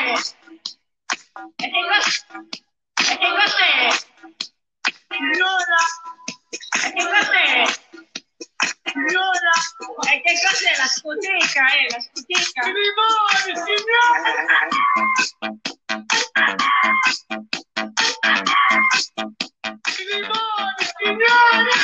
E 0.00 0.04
che 1.56 1.82
cos'è? 1.90 2.38
E 2.96 3.16
che 3.18 3.30
cos'è? 3.36 3.70
Signora! 5.10 5.80
E 6.84 6.92
che 6.94 7.04
cos'è? 7.04 7.64
Signora! 8.90 9.54
E 10.10 10.22
che 10.22 10.32
cos'è 10.40 10.72
la 10.78 10.86
scoteca, 10.86 11.62
eh? 11.76 11.86
La 11.90 12.00
scoteca? 12.00 12.60
I 12.66 12.72
limoni, 12.72 13.52
signora! 13.66 14.30
I 19.84 20.04
limoni, 20.08 20.84
signora! 20.96 21.76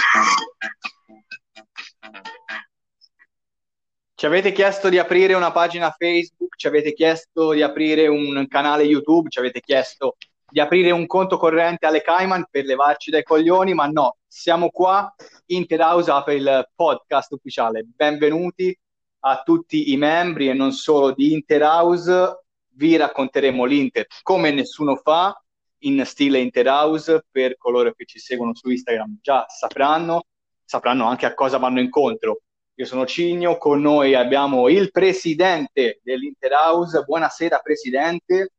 Ci 4.14 4.25
avete 4.25 4.53
chiesto 4.53 4.89
di 4.89 4.98
aprire 4.98 5.35
una 5.35 5.53
pagina 5.53 5.90
Facebook, 5.90 6.46
ci 6.57 6.67
avete 6.67 6.93
chiesto 6.95 7.53
di 7.53 7.63
aprire 7.63 8.07
un 8.09 8.46
canale 8.49 8.83
YouTube, 8.83 9.29
ci 9.29 9.39
avete 9.39 9.61
chiesto 9.61 10.17
di 10.49 10.61
aprire 10.61 10.91
un 10.91 11.07
conto 11.07 11.37
corrente 11.37 11.87
alle 11.87 12.03
Cayman 12.03 12.46
per 12.51 12.65
levarci 12.65 13.11
dai 13.11 13.23
coglioni, 13.23 13.75
ma 13.75 13.87
no, 13.87 14.17
siamo 14.27 14.71
qua, 14.71 15.15
Interhouse 15.46 16.11
apre 16.11 16.35
il 16.35 16.71
podcast 16.75 17.32
ufficiale. 17.32 17.85
Benvenuti 17.85 18.77
a 19.21 19.43
tutti 19.45 19.93
i 19.93 19.96
membri 19.96 20.49
e 20.49 20.55
non 20.55 20.73
solo 20.73 21.13
di 21.13 21.32
Interhouse, 21.32 22.45
vi 22.75 22.96
racconteremo 22.96 23.65
l'Inter 23.65 24.07
come 24.23 24.51
nessuno 24.51 24.96
fa, 24.96 25.39
in 25.81 26.03
stile 26.07 26.39
Interhouse, 26.39 27.27
per 27.31 27.57
coloro 27.59 27.93
che 27.93 28.07
ci 28.07 28.18
seguono 28.18 28.54
su 28.54 28.71
Instagram 28.71 29.18
già 29.21 29.45
sapranno, 29.49 30.25
sapranno 30.65 31.07
anche 31.07 31.27
a 31.27 31.35
cosa 31.35 31.59
vanno 31.59 31.81
incontro 31.81 32.41
io 32.78 32.84
sono 32.84 33.06
Cigno, 33.06 33.56
con 33.56 33.80
noi 33.80 34.14
abbiamo 34.14 34.69
il 34.69 34.91
presidente 34.91 36.00
dell'Interhouse. 36.03 37.05
Buonasera, 37.05 37.59
presidente. 37.61 38.53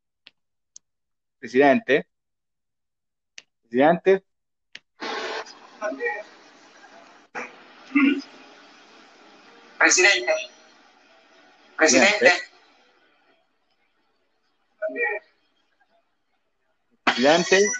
Presidente? 1.38 2.08
Presidente? 3.60 4.24
Presidente? 9.76 10.32
Presidente? 11.76 12.32
Presidente? 17.04 17.70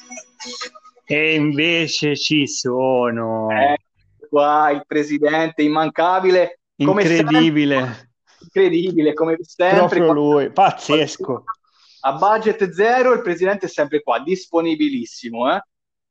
E 1.05 1.35
invece 1.35 2.17
ci 2.17 2.47
sono. 2.47 3.51
Eh, 3.51 3.77
qua 4.29 4.71
il 4.71 4.85
presidente 4.87 5.63
immancabile. 5.63 6.61
Come 6.77 7.03
Incredibile. 7.03 7.77
sempre- 7.77 8.11
incredibile, 8.41 9.13
come 9.15 9.37
sempre. 9.41 9.79
Proprio 9.79 10.13
lui, 10.13 10.51
pazzesco. 10.53 11.45
A 12.01 12.13
budget 12.13 12.71
zero 12.71 13.13
il 13.13 13.23
presidente 13.23 13.67
è 13.67 13.69
sempre 13.69 14.03
qua, 14.03 14.21
disponibilissimo. 14.21 15.53
Eh? 15.55 15.61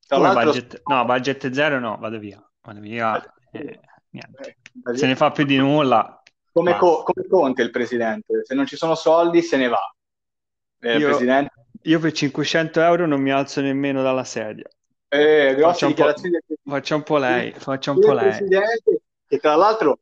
Budget? 0.09 0.81
No, 0.85 1.05
budget 1.05 1.51
zero 1.51 1.79
no, 1.79 1.97
vado 1.99 2.19
via. 2.19 2.41
Vado 2.61 2.79
via. 2.81 3.21
eh, 3.51 3.79
niente. 4.09 4.57
eh, 4.91 4.97
Se 4.97 5.05
ne 5.07 5.15
fa 5.15 5.31
più 5.31 5.45
di 5.45 5.57
nulla. 5.57 6.21
come. 6.51 6.75
Co- 6.77 7.03
come 7.03 7.25
Conte 7.27 7.61
il 7.61 7.71
presidente, 7.71 8.41
se 8.43 8.53
non 8.55 8.65
ci 8.65 8.75
sono 8.75 8.95
soldi 8.95 9.41
se 9.41 9.57
ne 9.57 9.67
va. 9.69 9.95
Eh, 10.79 10.97
Io- 10.97 11.07
presidente, 11.07 11.51
Io 11.83 11.99
per 11.99 12.11
500 12.11 12.81
euro 12.81 13.05
non 13.07 13.21
mi 13.21 13.31
alzo 13.31 13.61
nemmeno 13.61 14.01
dalla 14.03 14.23
sedia. 14.25 14.67
eh, 15.09 15.55
grosse 15.55 15.87
dichiarazioni. 15.87 16.37
Faccia 16.67 16.95
un 16.95 17.03
po' 17.03 17.17
lei, 17.17 17.51
faccia 17.53 17.91
un 17.91 17.99
po' 17.99 18.13
lei. 18.13 18.47
che 19.27 19.37
tra 19.37 19.55
l'altro 19.55 19.99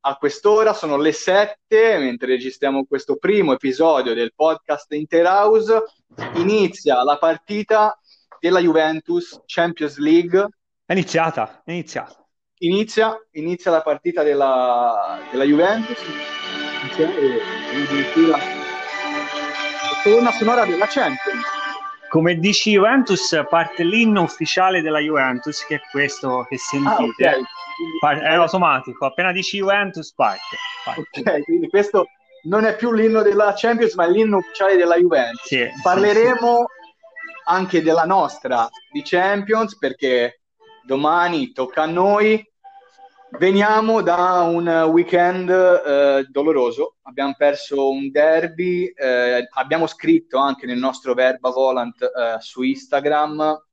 a 0.00 0.16
quest'ora 0.16 0.72
sono 0.72 0.96
le 0.96 1.12
7, 1.12 1.98
mentre 1.98 2.28
registriamo 2.28 2.84
questo 2.86 3.16
primo 3.16 3.52
episodio 3.52 4.14
del 4.14 4.32
podcast 4.34 4.92
Interhouse, 4.92 5.84
inizia 6.34 7.02
la 7.02 7.18
partita 7.18 7.98
della 8.38 8.60
Juventus 8.60 9.42
Champions 9.46 9.98
League. 9.98 10.48
È 10.84 10.92
iniziata, 10.92 11.62
è 11.64 11.72
iniziata. 11.72 12.24
Inizia, 12.60 13.16
inizia 13.32 13.70
la 13.70 13.82
partita 13.82 14.22
della, 14.22 15.20
della 15.30 15.44
Juventus 15.44 16.00
e 16.96 17.02
e 17.02 17.82
addirittura 17.84 18.38
torna 20.02 20.32
sonora 20.32 20.64
della 20.64 20.86
Champions. 20.86 21.57
Come 22.08 22.36
dici 22.36 22.70
Juventus, 22.70 23.44
parte 23.50 23.84
l'inno 23.84 24.22
ufficiale 24.22 24.80
della 24.80 24.98
Juventus, 24.98 25.64
che 25.66 25.76
è 25.76 25.80
questo 25.90 26.46
che 26.48 26.54
Ah, 26.54 26.58
sentite. 26.58 27.28
ok. 27.28 27.40
Par- 28.00 28.18
è 28.20 28.34
automatico, 28.34 29.04
appena 29.06 29.30
dici 29.30 29.58
Juventus 29.58 30.12
parte. 30.14 30.56
parte. 30.84 31.20
Ok, 31.20 31.42
quindi 31.44 31.68
questo 31.68 32.06
non 32.44 32.64
è 32.64 32.74
più 32.76 32.92
l'inno 32.92 33.22
della 33.22 33.52
Champions, 33.54 33.94
ma 33.94 34.06
è 34.06 34.10
l'inno 34.10 34.38
ufficiale 34.38 34.76
della 34.76 34.96
Juventus. 34.96 35.46
Sì, 35.46 35.58
sì, 35.74 35.82
Parleremo 35.82 36.66
anche 37.44 37.82
della 37.82 38.04
nostra 38.04 38.68
di 38.90 39.02
Champions 39.04 39.76
perché 39.76 40.40
domani 40.86 41.52
tocca 41.52 41.82
a 41.82 41.86
noi. 41.86 42.42
Veniamo 43.32 44.00
da 44.00 44.40
un 44.40 44.66
weekend 44.90 45.50
eh, 45.50 46.26
doloroso, 46.30 46.96
abbiamo 47.02 47.34
perso 47.36 47.90
un 47.90 48.10
derby, 48.10 48.86
eh, 48.86 49.46
abbiamo 49.50 49.86
scritto 49.86 50.38
anche 50.38 50.66
nel 50.66 50.78
nostro 50.78 51.12
verba 51.12 51.50
volant 51.50 52.02
eh, 52.02 52.36
su 52.40 52.62
Instagram 52.62 53.64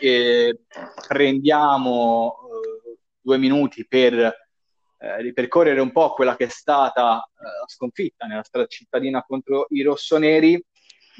e 0.00 0.60
prendiamo 1.08 2.34
eh, 2.34 2.98
due 3.20 3.36
minuti 3.36 3.84
per 3.86 4.14
eh, 4.14 5.22
ripercorrere 5.22 5.80
un 5.80 5.90
po' 5.90 6.12
quella 6.12 6.36
che 6.36 6.44
è 6.44 6.48
stata 6.48 7.18
eh, 7.18 7.42
la 7.42 7.66
sconfitta 7.66 8.26
nella 8.26 8.44
strada 8.44 8.68
cittadina 8.68 9.24
contro 9.26 9.66
i 9.70 9.82
rossoneri, 9.82 10.62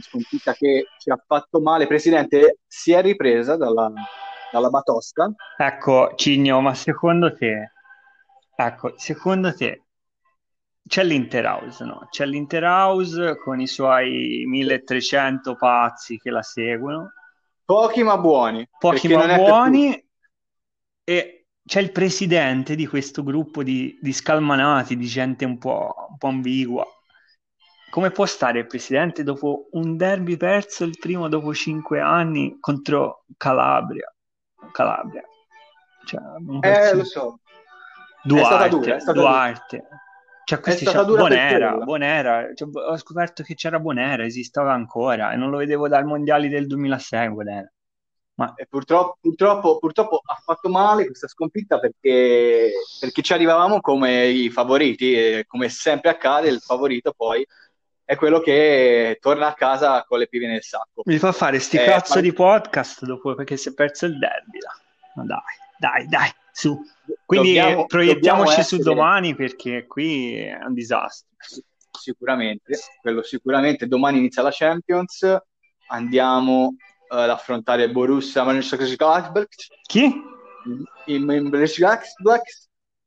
sconfitta 0.00 0.55
che 0.55 0.87
ci 0.97 1.11
ha 1.11 1.23
fatto 1.27 1.61
male. 1.61 1.89
Presidente, 1.89 2.59
si 2.67 2.93
è 2.93 3.03
ripresa 3.03 3.56
dalla, 3.56 3.93
dalla 4.53 4.71
Batosca? 4.71 5.31
Ecco, 5.59 6.12
Cigno, 6.15 6.61
ma 6.61 6.73
secondo 6.75 7.34
te, 7.34 7.73
ecco, 8.66 8.94
secondo 8.97 9.54
te 9.54 9.84
c'è 10.87 11.04
l'Interhouse, 11.04 11.84
no? 11.84 12.09
C'è 12.10 12.26
l'Interhouse 12.26 13.38
con 13.38 13.60
i 13.60 13.66
suoi 13.66 14.44
1300 14.47 15.54
pazzi 15.56 16.19
che 16.19 16.31
la 16.31 16.43
seguono, 16.43 17.12
Pochi 17.70 18.03
ma 18.03 18.19
buoni. 18.19 18.69
pochi 18.81 19.06
ma 19.15 19.37
buoni, 19.37 20.09
e 21.04 21.47
c'è 21.65 21.81
il 21.81 21.93
presidente 21.93 22.75
di 22.75 22.84
questo 22.84 23.22
gruppo 23.22 23.62
di, 23.62 23.97
di 24.03 24.12
scalmanati, 24.12 24.97
di 24.97 25.06
gente 25.06 25.44
un 25.44 25.56
po', 25.56 26.09
un 26.09 26.16
po' 26.16 26.26
ambigua. 26.26 26.84
Come 27.91 28.10
può 28.10 28.26
stare 28.26 28.59
il 28.59 28.66
presidente 28.66 29.22
dopo 29.22 29.69
un 29.72 29.97
derby 29.97 30.37
perso, 30.37 30.82
il 30.82 30.99
primo 30.99 31.28
dopo 31.28 31.54
cinque 31.54 32.00
anni 32.00 32.56
contro 32.59 33.25
Calabria? 33.37 34.12
Calabria. 34.72 35.22
Cioè. 36.04 36.20
Eh, 36.62 36.94
lo 36.97 37.04
so. 37.04 37.38
Duarte, 38.22 38.69
dura, 38.69 38.97
dura. 38.97 39.12
Duarte. 39.12 39.88
Cioè, 40.44 40.60
questi 40.60 40.84
stata 40.84 41.00
c'è- 41.00 41.04
dura 41.06 41.25
per 41.26 41.36
Bonera. 41.38 41.72
Bonera. 41.76 42.54
Cioè, 42.54 42.69
ho 42.72 42.97
scoperto 42.97 43.42
che 43.42 43.54
c'era 43.54 43.78
Bonera, 43.78 44.25
esisteva 44.25 44.72
ancora 44.72 45.32
e 45.32 45.36
non 45.36 45.50
lo 45.50 45.58
vedevo 45.58 45.86
dal 45.88 46.04
mondiali 46.04 46.48
del 46.48 46.66
2006, 46.66 47.28
Bonera. 47.31 47.70
Ma 48.34 48.54
purtroppo, 48.69 49.19
purtroppo, 49.20 49.78
purtroppo 49.78 50.20
ha 50.25 50.34
fatto 50.42 50.69
male 50.70 51.04
questa 51.04 51.28
sconfitta 51.28 51.78
perché, 51.78 52.72
perché 52.98 53.20
ci 53.22 53.32
arrivavamo 53.34 53.81
come 53.81 54.26
i 54.28 54.48
favoriti 54.50 55.12
e 55.12 55.44
come 55.47 55.69
sempre 55.69 56.08
accade, 56.10 56.48
il 56.48 56.58
favorito 56.60 57.12
poi 57.14 57.47
è 58.02 58.16
quello 58.16 58.41
che 58.41 59.19
torna 59.20 59.48
a 59.48 59.52
casa 59.54 60.04
con 60.04 60.19
le 60.19 60.26
pive 60.26 60.47
nel 60.47 60.62
sacco. 60.62 61.02
mi 61.04 61.19
fa 61.19 61.32
fare 61.32 61.58
sti 61.60 61.76
Eh, 61.76 61.84
cazzo 61.84 62.14
ma- 62.14 62.20
di 62.22 62.32
podcast 62.32 63.04
dopo 63.04 63.34
perché 63.34 63.56
si 63.58 63.69
è 63.69 63.75
perso 63.75 64.06
il 64.06 64.19
derby. 64.19 64.58
là. 64.58 64.72
Ma 65.16 65.25
dai, 65.25 65.41
dai, 65.78 66.08
dai, 66.08 66.31
su. 66.60 66.78
Quindi 67.25 67.54
Dobbiamo- 67.54 67.82
eh, 67.82 67.87
proiettiamoci 67.87 68.21
dobbiamo 68.21 68.44
su 68.53 68.60
essere- 68.60 68.82
domani 68.82 69.34
perché 69.34 69.87
qui 69.87 70.34
è 70.37 70.59
un 70.65 70.75
disastro. 70.75 71.29
Sicuramente, 71.90 72.79
quello 73.00 73.23
sicuramente. 73.23 73.87
Domani 73.87 74.19
inizia 74.19 74.43
la 74.43 74.50
Champions, 74.52 75.26
andiamo 75.88 76.75
eh, 77.12 77.23
ad 77.23 77.31
affrontare 77.31 77.90
Borussia 77.90 78.44
Mönchengladbach, 78.44 79.49
Chi? 79.87 80.12
il 81.06 81.25
Mönchengladbach, 81.25 82.43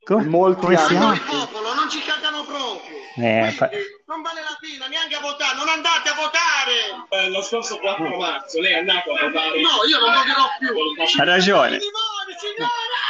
Come, 0.03 0.25
molti 0.25 0.59
come 0.61 0.75
chiama? 0.75 1.17
popolo, 1.25 1.73
non 1.73 1.89
ci 1.89 1.99
cagano 2.01 2.43
proprio. 2.43 2.97
Eh, 3.15 3.51
fa- 3.51 3.69
Non 4.07 4.21
vale 4.21 4.41
la 4.41 4.57
pena 4.59 4.87
neanche 4.87 5.15
a 5.15 5.21
votare, 5.21 5.55
non 5.55 5.69
andate 5.69 6.09
a 6.09 6.15
votare. 6.15 7.29
lo 7.29 7.41
scorso 7.41 7.77
4 7.79 8.17
marzo 8.17 8.59
lei 8.59 8.73
è 8.73 8.77
andato 8.79 9.11
a 9.13 9.27
votare. 9.27 9.61
No, 9.61 9.69
io 9.87 9.99
non 9.99 10.11
voterò 10.13 10.45
più. 10.59 11.21
Ha 11.21 11.23
ragione. 11.23 11.77
I 11.77 11.79
limoni, 11.79 12.33
signora! 12.37 13.01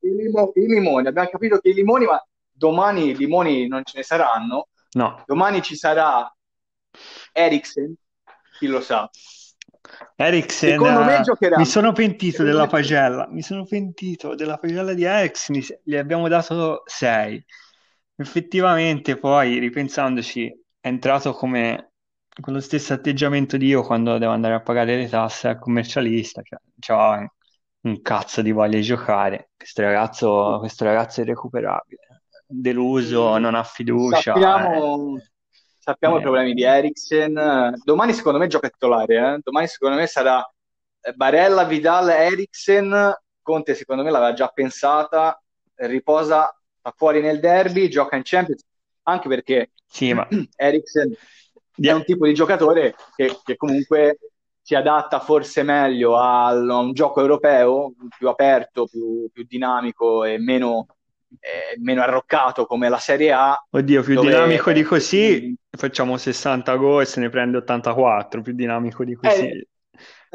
i, 0.00 0.03
limo- 0.16 0.52
i 0.54 0.66
limoni. 0.66 1.06
Abbiamo 1.08 1.28
capito 1.28 1.58
che 1.58 1.68
i 1.70 1.74
limoni, 1.74 2.04
ma 2.06 2.22
domani 2.50 3.10
i 3.10 3.16
limoni 3.16 3.66
non 3.68 3.82
ce 3.84 3.98
ne 3.98 4.02
saranno. 4.04 4.68
No, 4.92 5.22
Domani 5.26 5.60
ci 5.62 5.74
sarà 5.76 6.32
Eriksen, 7.32 7.94
chi 8.58 8.66
lo 8.66 8.80
sa. 8.80 9.08
Eriksen, 10.16 10.70
Secondo 10.70 11.02
me 11.04 11.18
eh, 11.18 11.22
giocherà. 11.22 11.58
mi 11.58 11.66
sono 11.66 11.92
pentito 11.92 12.30
Secondo 12.38 12.52
della 12.52 12.64
me- 12.64 12.70
pagella, 12.70 13.28
mi 13.30 13.42
sono 13.42 13.64
pentito 13.64 14.34
della 14.34 14.56
pagella 14.56 14.94
di 14.94 15.02
Eriksen, 15.04 15.60
gli 15.82 15.96
abbiamo 15.96 16.28
dato 16.28 16.82
6. 16.86 17.44
Effettivamente 18.16 19.16
poi, 19.18 19.58
ripensandoci, 19.58 20.46
è 20.80 20.86
entrato 20.88 21.32
come 21.32 21.90
con 22.40 22.52
lo 22.52 22.60
stesso 22.60 22.92
atteggiamento 22.92 23.56
di 23.56 23.66
io 23.66 23.82
quando 23.82 24.18
devo 24.18 24.32
andare 24.32 24.54
a 24.54 24.60
pagare 24.62 24.96
le 24.96 25.08
tasse 25.08 25.48
al 25.48 25.58
commercialista, 25.58 26.42
cioè, 26.42 26.58
c'ho 26.78 27.28
un 27.84 28.00
cazzo 28.02 28.42
di 28.42 28.52
voglia 28.52 28.76
di 28.76 28.82
giocare. 28.82 29.50
Questo 29.56 29.82
ragazzo, 29.82 30.56
questo 30.58 30.84
ragazzo 30.84 31.20
è 31.20 31.24
irrecuperabile, 31.24 32.22
deluso, 32.46 33.36
non 33.38 33.54
ha 33.54 33.62
fiducia. 33.62 34.32
Sappiamo, 34.34 35.16
eh. 35.16 35.30
sappiamo 35.78 36.16
Eh. 36.16 36.18
i 36.18 36.22
problemi 36.22 36.54
di 36.54 36.62
Eriksen. 36.62 37.74
Domani 37.84 38.12
secondo 38.12 38.38
me 38.38 38.46
gioca 38.46 38.68
titolare, 38.68 39.16
eh. 39.16 39.38
Domani 39.42 39.66
secondo 39.66 39.96
me 39.96 40.06
sarà 40.06 40.44
eh, 41.00 41.12
Barella, 41.12 41.64
Vidal, 41.64 42.08
Eriksen. 42.08 43.12
Conte 43.42 43.74
secondo 43.74 44.02
me 44.02 44.10
l'aveva 44.10 44.32
già 44.32 44.48
pensata, 44.48 45.38
riposa, 45.74 46.50
sta 46.78 46.94
fuori 46.96 47.20
nel 47.20 47.40
derby, 47.40 47.88
gioca 47.88 48.16
in 48.16 48.22
Champions, 48.24 48.64
anche 49.02 49.28
perché 49.28 49.72
Sì, 49.86 50.14
ma 50.14 50.26
Eriksen 50.56 51.14
è 51.76 51.90
un 51.92 52.04
tipo 52.04 52.24
di 52.24 52.32
giocatore 52.32 52.94
che, 53.14 53.38
che 53.44 53.56
comunque 53.56 54.18
si 54.64 54.74
adatta 54.74 55.20
forse 55.20 55.62
meglio 55.62 56.16
a 56.16 56.50
un 56.54 56.94
gioco 56.94 57.20
europeo 57.20 57.92
più 58.16 58.28
aperto, 58.30 58.86
più, 58.86 59.28
più 59.30 59.44
dinamico 59.46 60.24
e 60.24 60.38
meno, 60.38 60.86
eh, 61.38 61.78
meno 61.80 62.00
arroccato 62.00 62.64
come 62.64 62.88
la 62.88 62.96
Serie 62.96 63.30
A. 63.32 63.62
oddio, 63.72 64.02
più 64.02 64.14
dove- 64.14 64.30
dinamico 64.30 64.72
di 64.72 64.82
così, 64.82 65.54
facciamo 65.70 66.16
60 66.16 66.76
gol 66.76 67.02
e 67.02 67.04
se 67.04 67.20
ne 67.20 67.28
prende 67.28 67.58
84, 67.58 68.40
più 68.40 68.54
dinamico 68.54 69.04
di 69.04 69.14
così. 69.14 69.42
Eh, 69.42 69.66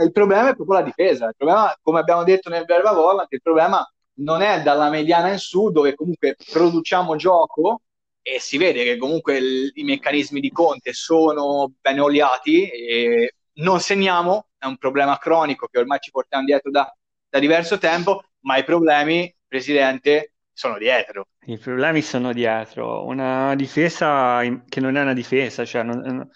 Il 0.04 0.12
problema 0.12 0.50
è 0.52 0.56
proprio 0.56 0.78
la 0.78 0.86
difesa. 0.86 1.26
Il 1.26 1.34
problema, 1.36 1.76
come 1.82 2.00
abbiamo 2.00 2.24
detto 2.24 2.52
nel 2.52 2.66
Verba 2.66 2.92
Volant, 2.94 3.32
il 3.34 3.42
problema 3.42 3.84
non 4.20 4.42
è 4.44 4.62
dalla 4.62 4.90
mediana 4.92 5.32
in 5.32 5.40
su, 5.40 5.72
dove 5.72 5.96
comunque 5.96 6.36
produciamo 6.52 7.16
gioco 7.16 7.82
e 8.22 8.40
si 8.40 8.58
vede 8.58 8.84
che 8.84 8.98
comunque 8.98 9.38
il- 9.38 9.72
i 9.74 9.84
meccanismi 9.84 10.40
di 10.40 10.52
Conte 10.52 10.94
sono 10.94 11.72
ben 11.82 12.00
oliati 12.00 12.70
e 12.70 13.34
non 13.62 13.80
segniamo, 13.80 14.48
è 14.58 14.66
un 14.66 14.78
problema 14.78 15.18
cronico 15.18 15.68
che 15.68 15.80
ormai 15.80 16.00
ci 16.00 16.12
portiamo 16.12 16.46
dietro 16.46 16.72
da, 16.72 16.94
da 17.30 17.40
diverso 17.40 17.78
tempo, 17.78 18.24
ma 18.42 18.58
i 18.58 18.64
problemi, 18.64 19.34
Presidente, 19.48 20.34
sono 20.54 20.78
dietro. 20.78 21.28
I 21.46 21.58
problemi 21.58 22.02
sono 22.02 22.34
dietro. 22.34 23.06
Una 23.06 23.56
difesa 23.56 24.42
che 24.68 24.80
non 24.80 24.96
è 24.98 25.02
una 25.02 25.14
difesa, 25.14 25.66
cioè 25.66 25.84
non- 25.84 26.30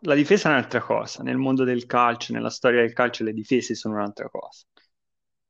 la 0.00 0.14
difesa 0.14 0.48
è 0.48 0.52
un'altra 0.52 0.80
cosa. 0.80 1.22
Nel 1.22 1.36
mondo 1.36 1.64
del 1.64 1.86
calcio, 1.86 2.32
nella 2.32 2.50
storia 2.50 2.80
del 2.80 2.92
calcio, 2.92 3.24
le 3.24 3.32
difese 3.32 3.74
sono 3.74 3.94
un'altra 3.94 4.28
cosa. 4.28 4.64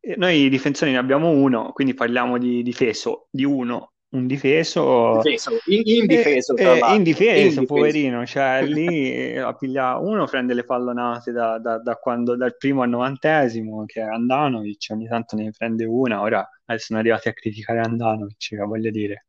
E 0.01 0.17
noi 0.17 0.49
difensori 0.49 0.91
ne 0.91 0.99
abbiamo 0.99 1.31
uno, 1.31 1.73
quindi 1.73 1.95
parliamo 1.95 2.39
di 2.39 2.63
difeso, 2.63 3.29
di 3.31 3.45
uno, 3.45 3.92
un 4.13 4.27
difeso. 4.27 5.21
Difeso, 5.23 5.51
in- 5.67 5.83
indifeso, 5.85 6.55
tra 6.55 6.73
Eh, 6.73 6.79
eh, 6.79 6.95
indifeso, 6.95 7.65
poverino, 7.65 8.25
cioè 8.27 8.63
lì 8.67 9.13
eh, 9.13 9.39
a 9.39 9.55
piglia- 9.55 9.97
uno 9.99 10.27
prende 10.27 10.55
le 10.55 10.65
pallonate 10.65 11.33
da, 11.33 11.59
da- 11.59 11.79
da 11.79 11.97
quando, 11.97 12.37
dal 12.37 12.57
primo 12.57 12.83
al 12.83 12.89
novantesimo, 12.91 13.85
che 13.87 14.01
è 14.01 14.05
Andanovic, 14.05 14.87
ogni 14.91 15.07
tanto 15.07 15.37
ne 15.37 15.51
prende 15.57 15.85
una, 15.85 16.21
ora 16.21 16.47
eh, 16.67 16.79
sono 16.79 16.99
arrivati 16.99 17.29
a 17.29 17.33
criticare 17.33 17.81
Andanovic, 17.81 18.55
voglio 18.65 18.91
dire. 18.91 19.27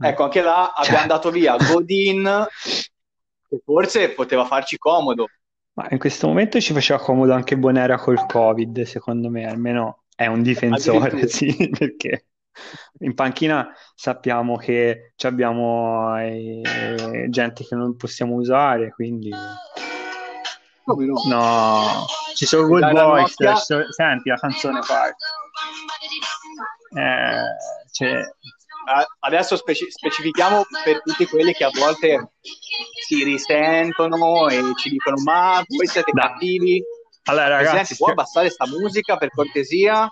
Ecco, 0.00 0.24
anche 0.24 0.42
là 0.42 0.72
Cioè. 0.76 0.86
abbiamo 0.86 1.06
dato 1.08 1.30
via 1.30 1.56
Godin, 1.56 2.46
che 3.48 3.60
forse 3.64 4.10
poteva 4.10 4.44
farci 4.44 4.78
comodo. 4.78 5.26
Ma 5.74 5.86
in 5.90 5.98
questo 5.98 6.26
momento 6.26 6.60
ci 6.60 6.72
faceva 6.72 7.00
comodo 7.00 7.32
anche 7.32 7.56
Bonera 7.56 7.98
col 7.98 8.26
Covid, 8.26 8.82
secondo 8.82 9.30
me, 9.30 9.46
almeno 9.46 10.04
è 10.14 10.26
un 10.26 10.42
difensore, 10.42 11.26
sì, 11.28 11.70
perché 11.70 12.26
in 13.00 13.14
panchina 13.14 13.68
sappiamo 13.94 14.56
che 14.56 15.12
ci 15.16 15.26
abbiamo 15.26 16.16
eh, 16.18 17.26
gente 17.28 17.64
che 17.64 17.74
non 17.74 17.96
possiamo 17.96 18.34
usare, 18.34 18.92
quindi 18.92 19.30
Come 20.84 21.04
no? 21.06 21.22
no, 21.26 22.04
ci 22.34 22.46
sono 22.46 22.66
good 22.66 22.80
Dai, 22.80 22.92
la 22.94 23.04
boys, 23.04 23.34
Nokia- 23.38 23.56
so- 23.56 23.92
senti 23.92 24.28
la 24.28 24.36
canzone 24.36 24.80
parte. 24.86 25.24
Eh, 26.96 27.90
cioè, 27.92 28.22
Adesso 29.20 29.56
speci- 29.56 29.90
specifichiamo 29.90 30.64
per 30.82 31.02
tutti 31.02 31.26
quelli 31.26 31.52
che 31.52 31.62
a 31.64 31.70
volte 31.74 32.30
si 33.06 33.22
risentono 33.22 34.48
e 34.48 34.62
ci 34.76 34.88
dicono: 34.88 35.16
Ma 35.24 35.62
voi 35.66 35.86
siete 35.86 36.10
Dai. 36.10 36.26
cattivi. 36.26 36.82
allora 37.24 37.44
Presidente, 37.56 37.70
ragazzi, 37.70 37.96
può 37.96 38.08
abbassare 38.08 38.48
sta 38.48 38.66
musica 38.66 39.18
per 39.18 39.28
cortesia? 39.30 40.10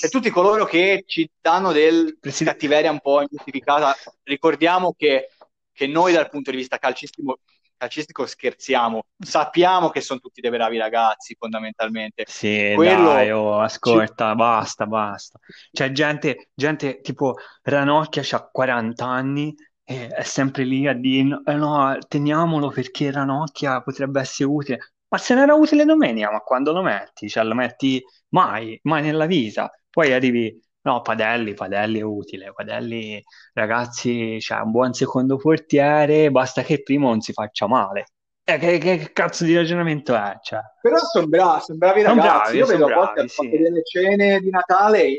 Per 0.00 0.10
tutti 0.10 0.30
coloro 0.30 0.64
che 0.64 1.04
ci 1.06 1.28
danno 1.40 1.72
del 1.72 2.16
Presi- 2.18 2.44
cattiveria 2.44 2.90
un 2.90 3.00
po' 3.00 3.20
ingiustificata, 3.20 3.94
ricordiamo 4.24 4.94
che, 4.96 5.28
che 5.72 5.86
noi 5.86 6.12
dal 6.12 6.28
punto 6.28 6.50
di 6.50 6.56
vista 6.56 6.78
calcistico, 6.78 7.40
calcistico 7.76 8.26
scherziamo, 8.26 9.04
sappiamo 9.18 9.90
che 9.90 10.00
sono 10.00 10.20
tutti 10.20 10.40
dei 10.40 10.50
bravi 10.50 10.78
ragazzi 10.78 11.36
fondamentalmente. 11.38 12.24
Sì, 12.26 12.72
Quello- 12.74 13.10
dai, 13.10 13.30
oh, 13.30 13.60
ascolta, 13.60 14.34
basta, 14.34 14.86
basta. 14.86 15.38
C'è 15.70 15.92
gente, 15.92 16.50
gente 16.54 17.00
tipo 17.00 17.34
Ranocchia 17.62 18.22
ha 18.36 18.48
40 18.50 19.06
anni 19.06 19.54
e 19.84 20.08
è 20.08 20.22
sempre 20.22 20.64
lì 20.64 20.86
a 20.86 20.94
dire 20.94 21.22
"No, 21.24 21.42
eh 21.44 21.54
no, 21.54 21.98
teniamolo 22.08 22.70
perché 22.70 23.10
Ranocchia 23.10 23.82
potrebbe 23.82 24.20
essere 24.20 24.48
utile. 24.48 24.92
Ma 25.08 25.18
se 25.18 25.34
non 25.34 25.42
era 25.42 25.54
utile 25.54 25.84
domenica, 25.84 26.30
ma 26.30 26.40
quando 26.40 26.72
lo 26.72 26.80
metti? 26.82 27.28
Cioè 27.28 27.44
lo 27.44 27.54
metti 27.54 28.02
mai, 28.30 28.78
mai 28.84 29.02
nella 29.02 29.26
vita. 29.26 29.70
Poi 29.92 30.12
arrivi, 30.12 30.58
no, 30.82 31.02
Padelli, 31.02 31.52
Padelli 31.52 31.98
è 31.98 32.02
utile, 32.02 32.52
Padelli, 32.54 33.22
ragazzi, 33.52 34.36
c'è 34.40 34.58
un 34.60 34.70
buon 34.70 34.94
secondo 34.94 35.36
portiere, 35.36 36.30
basta 36.30 36.62
che 36.62 36.74
il 36.74 36.82
primo 36.82 37.08
non 37.10 37.20
si 37.20 37.32
faccia 37.34 37.66
male. 37.68 38.06
Eh, 38.44 38.56
che, 38.58 38.78
che 38.78 39.10
cazzo 39.12 39.44
di 39.44 39.54
ragionamento 39.54 40.14
è? 40.16 40.38
Cioè, 40.42 40.60
Però 40.80 40.96
sono 40.96 41.26
bravi, 41.26 41.60
son 41.60 41.76
bravi 41.76 42.02
Son 42.02 42.16
ragazzi. 42.16 42.56
bravi, 42.56 42.58
Io 42.58 42.66
vedo 42.66 42.86
a 42.86 42.92
volte 42.94 43.12
bravi, 43.12 43.20
al 43.20 43.28
fatto 43.30 43.48
sì. 43.50 43.58
delle 43.58 43.82
cene 43.84 44.40
di 44.40 44.50
Natale 44.50 45.18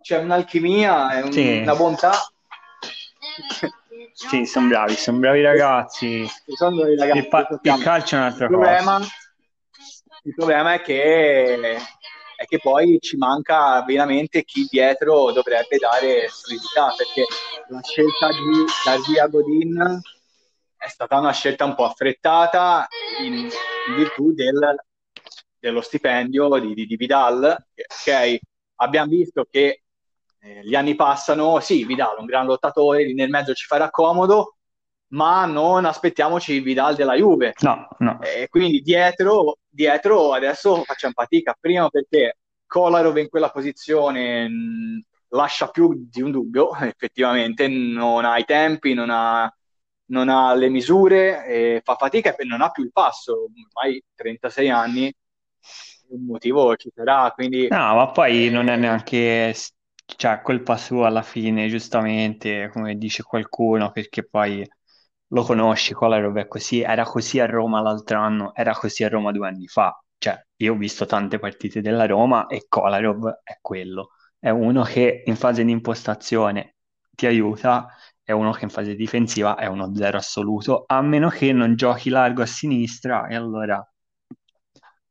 c'è 0.00 0.18
un'alchimia, 0.18 1.10
è 1.10 1.22
un- 1.22 1.32
Sì. 1.32 1.60
una 1.60 1.74
bontà. 1.74 2.12
Sì, 4.14 4.44
sono 4.46 4.68
bravi, 4.68 4.94
sono 4.94 5.18
bravi 5.18 5.42
ragazzi. 5.42 6.24
Sono 6.54 6.86
Il, 6.86 7.28
pa- 7.28 7.48
il 7.62 7.78
calcio 7.82 8.16
è 8.16 8.18
un'altra 8.18 8.46
Il 8.46 8.52
cosa. 8.52 8.60
problema, 8.60 9.00
il 10.24 10.34
problema 10.34 10.74
è 10.74 10.80
che, 10.82 11.76
è 12.42 12.44
che 12.44 12.58
poi 12.58 12.98
ci 13.00 13.16
manca 13.16 13.82
veramente 13.84 14.42
chi 14.42 14.66
dietro 14.68 15.30
dovrebbe 15.30 15.78
dare 15.78 16.28
solidità, 16.28 16.92
perché 16.96 17.24
la 17.68 17.80
scelta 17.82 18.28
di 18.30 18.64
dar 18.84 19.00
via 19.08 19.26
Godin 19.28 20.00
è 20.76 20.88
stata 20.88 21.18
una 21.18 21.32
scelta 21.32 21.64
un 21.64 21.76
po' 21.76 21.84
affrettata 21.84 22.88
in, 23.20 23.34
in 23.34 23.94
virtù 23.94 24.32
del- 24.32 24.74
dello 25.56 25.80
stipendio 25.80 26.58
di, 26.58 26.74
di- 26.74 26.86
di 26.86 26.96
Vidal. 26.96 27.64
che, 27.72 27.86
Ok, 27.88 28.38
abbiamo 28.76 29.10
visto 29.10 29.46
che 29.48 29.82
eh, 30.40 30.60
gli 30.64 30.74
anni 30.74 30.96
passano, 30.96 31.60
sì, 31.60 31.84
Vidal 31.84 32.16
è 32.16 32.20
un 32.20 32.26
gran 32.26 32.46
lottatore, 32.46 33.04
lì 33.04 33.14
nel 33.14 33.30
mezzo 33.30 33.54
ci 33.54 33.66
farà 33.66 33.88
comodo, 33.90 34.56
ma 35.12 35.44
non 35.46 35.84
aspettiamoci 35.84 36.54
il 36.54 36.62
Vidal 36.62 36.94
della 36.94 37.14
Juve. 37.14 37.54
No, 37.62 37.88
no. 37.98 38.20
E 38.20 38.48
quindi 38.48 38.80
dietro, 38.80 39.58
dietro 39.68 40.32
adesso 40.32 40.82
facciamo 40.84 41.12
fatica. 41.14 41.56
Prima 41.58 41.88
perché 41.88 42.38
Kolarov 42.66 43.16
in 43.18 43.28
quella 43.28 43.50
posizione 43.50 44.48
mh, 44.48 45.02
lascia 45.28 45.68
più 45.68 46.06
di 46.08 46.22
un 46.22 46.30
dubbio, 46.30 46.74
effettivamente 46.80 47.68
non 47.68 48.24
ha 48.24 48.38
i 48.38 48.44
tempi, 48.44 48.94
non 48.94 49.10
ha, 49.10 49.52
non 50.06 50.28
ha 50.28 50.54
le 50.54 50.68
misure, 50.68 51.80
fa 51.84 51.96
fatica 51.96 52.34
e 52.34 52.44
non 52.44 52.60
ha 52.62 52.70
più 52.70 52.84
il 52.84 52.92
passo. 52.92 53.48
Ormai 53.74 54.02
36 54.14 54.70
anni, 54.70 55.12
un 56.08 56.24
motivo 56.24 56.74
ci 56.76 56.90
sarà. 56.94 57.30
Quindi 57.32 57.68
No, 57.68 57.94
ma 57.94 58.10
poi 58.10 58.50
non 58.50 58.68
è 58.68 58.76
neanche, 58.76 59.54
cioè, 60.04 60.42
colpa 60.42 60.76
sua 60.76 61.06
alla 61.08 61.22
fine, 61.22 61.68
giustamente, 61.68 62.68
come 62.70 62.96
dice 62.96 63.22
qualcuno, 63.22 63.90
perché 63.90 64.26
poi 64.26 64.66
lo 65.32 65.42
conosci, 65.42 65.94
Kolarov 65.94 66.36
è 66.36 66.46
così, 66.46 66.82
era 66.82 67.04
così 67.04 67.40
a 67.40 67.46
Roma 67.46 67.80
l'altro 67.80 68.18
anno, 68.18 68.54
era 68.54 68.72
così 68.74 69.02
a 69.02 69.08
Roma 69.08 69.32
due 69.32 69.48
anni 69.48 69.66
fa. 69.66 69.98
Cioè, 70.18 70.40
io 70.56 70.74
ho 70.74 70.76
visto 70.76 71.06
tante 71.06 71.38
partite 71.38 71.80
della 71.80 72.06
Roma 72.06 72.46
e 72.46 72.66
Kolarov 72.68 73.40
è 73.42 73.58
quello. 73.60 74.10
È 74.38 74.50
uno 74.50 74.82
che 74.82 75.22
in 75.24 75.36
fase 75.36 75.64
di 75.64 75.70
impostazione 75.70 76.76
ti 77.14 77.26
aiuta, 77.26 77.88
è 78.22 78.32
uno 78.32 78.52
che 78.52 78.64
in 78.64 78.70
fase 78.70 78.94
difensiva 78.94 79.56
è 79.56 79.66
uno 79.66 79.94
zero 79.94 80.18
assoluto, 80.18 80.84
a 80.86 81.00
meno 81.00 81.28
che 81.30 81.52
non 81.52 81.76
giochi 81.76 82.10
largo 82.10 82.42
a 82.42 82.46
sinistra 82.46 83.26
e 83.26 83.34
allora 83.34 83.84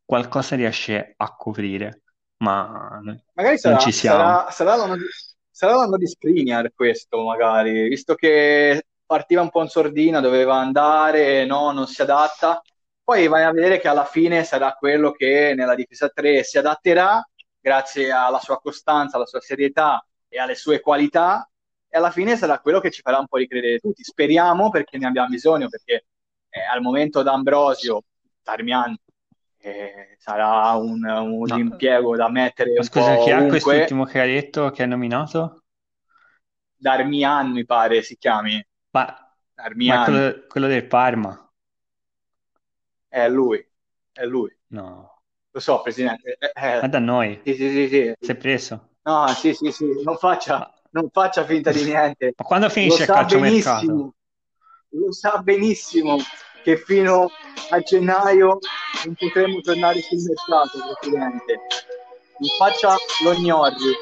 qualcosa 0.06 0.56
riesce 0.56 1.14
a 1.18 1.36
coprire, 1.36 2.04
ma 2.38 3.00
magari 3.34 3.58
sarà, 3.58 3.78
ci 3.78 3.92
siamo. 3.92 4.18
sarà, 4.18 4.52
sarà 4.52 4.76
l'anno 4.76 4.98
di, 4.98 5.04
sarà 5.50 5.76
l'anno 5.76 5.98
di 5.98 6.08
Skriniar 6.08 6.72
questo, 6.76 7.24
magari, 7.24 7.88
visto 7.88 8.16
che 8.16 8.84
partiva 9.12 9.42
un 9.42 9.50
po' 9.50 9.62
in 9.62 9.68
sordina, 9.68 10.22
doveva 10.22 10.56
andare, 10.56 11.44
no, 11.46 11.72
non 11.72 11.86
si 11.86 12.02
adatta. 12.02 12.62
Poi 13.04 13.28
vai 13.28 13.44
a 13.44 13.52
vedere 13.52 13.78
che 13.78 13.90
alla 13.90 14.06
fine 14.06 14.46
sarà 14.46 14.72
quello 14.72 15.12
che 15.12 15.52
nella 15.54 15.76
difesa 15.76 16.08
3 16.08 16.44
si 16.44 16.58
adatterà 16.58 17.22
grazie 17.60 18.10
alla 18.10 18.40
sua 18.40 18.58
costanza, 18.62 19.18
alla 19.18 19.26
sua 19.26 19.42
serietà 19.42 20.02
e 20.30 20.40
alle 20.40 20.56
sue 20.56 20.80
qualità 20.80 21.46
e 21.90 21.98
alla 21.98 22.10
fine 22.10 22.38
sarà 22.38 22.60
quello 22.60 22.80
che 22.80 22.90
ci 22.90 23.02
farà 23.02 23.18
un 23.18 23.28
po' 23.28 23.36
ricredere 23.36 23.80
tutti. 23.80 24.02
Speriamo 24.02 24.70
perché 24.70 24.98
ne 24.98 25.08
abbiamo 25.08 25.28
bisogno, 25.28 25.68
perché 25.68 26.06
eh, 26.48 26.62
al 26.74 26.80
momento 26.80 27.22
D'Ambrosio, 27.22 28.04
Darmian, 28.42 28.96
eh, 29.58 30.16
sarà 30.20 30.72
un, 30.76 31.04
un 31.04 31.44
No. 31.48 31.58
impiego 31.58 32.16
da 32.16 32.30
mettere 32.30 32.72
Ma 32.78 32.84
scusa, 32.84 33.18
chi 33.18 33.30
è 33.32 33.46
quest'ultimo 33.48 34.06
che 34.06 34.22
hai 34.22 34.32
detto, 34.32 34.70
che 34.70 34.84
hai 34.84 34.88
nominato? 34.88 35.64
Darmian 36.78 37.52
mi 37.52 37.66
pare 37.66 38.02
si 38.04 38.16
chiami, 38.18 38.64
Ma, 38.92 39.06
ma 39.86 39.96
è 39.96 40.00
Darmian, 40.00 40.04
quello, 40.04 40.46
quello 40.48 40.68
del 40.68 40.86
Parma? 40.88 41.52
è 43.08 43.28
lui, 43.30 43.64
è 44.12 44.24
lui. 44.26 44.50
No, 44.68 45.22
Lo 45.52 45.60
so, 45.60 45.82
Presidente. 45.82 46.38
Eh, 46.40 46.52
eh, 46.56 46.80
ma 46.82 46.88
da 46.88 47.00
noi, 47.00 47.42
sì, 47.44 47.56
sì, 47.56 47.70
sì, 47.70 47.88
sì. 47.90 48.14
si 48.20 48.32
è 48.32 48.36
preso. 48.36 48.90
No, 49.04 49.28
sì, 49.30 49.54
sì, 49.54 49.72
sì, 49.72 49.86
non 50.04 50.16
faccia, 50.18 50.58
Ma, 50.58 50.72
non 50.92 51.10
faccia 51.12 51.44
finta 51.46 51.72
di 51.72 51.84
niente. 51.84 52.34
ma 52.38 52.46
quando 52.46 52.68
Lo 52.68 52.72
finisce 52.72 53.02
il 53.04 53.08
sa 53.08 53.14
calciomercato? 53.14 53.86
benissimo, 53.86 54.14
lo 54.90 55.12
sa 55.12 55.38
benissimo 55.42 56.18
che 56.64 56.78
fino 56.78 57.30
a 57.70 57.80
gennaio 57.80 58.60
non 59.06 59.16
potremo 59.16 59.60
tornare 59.62 60.02
sul 60.02 60.20
mercato, 60.22 60.78
Presidente. 61.00 61.60
Non 62.38 62.50
faccia 62.58 62.96
lo 63.24 63.34
gnorri. 63.34 63.94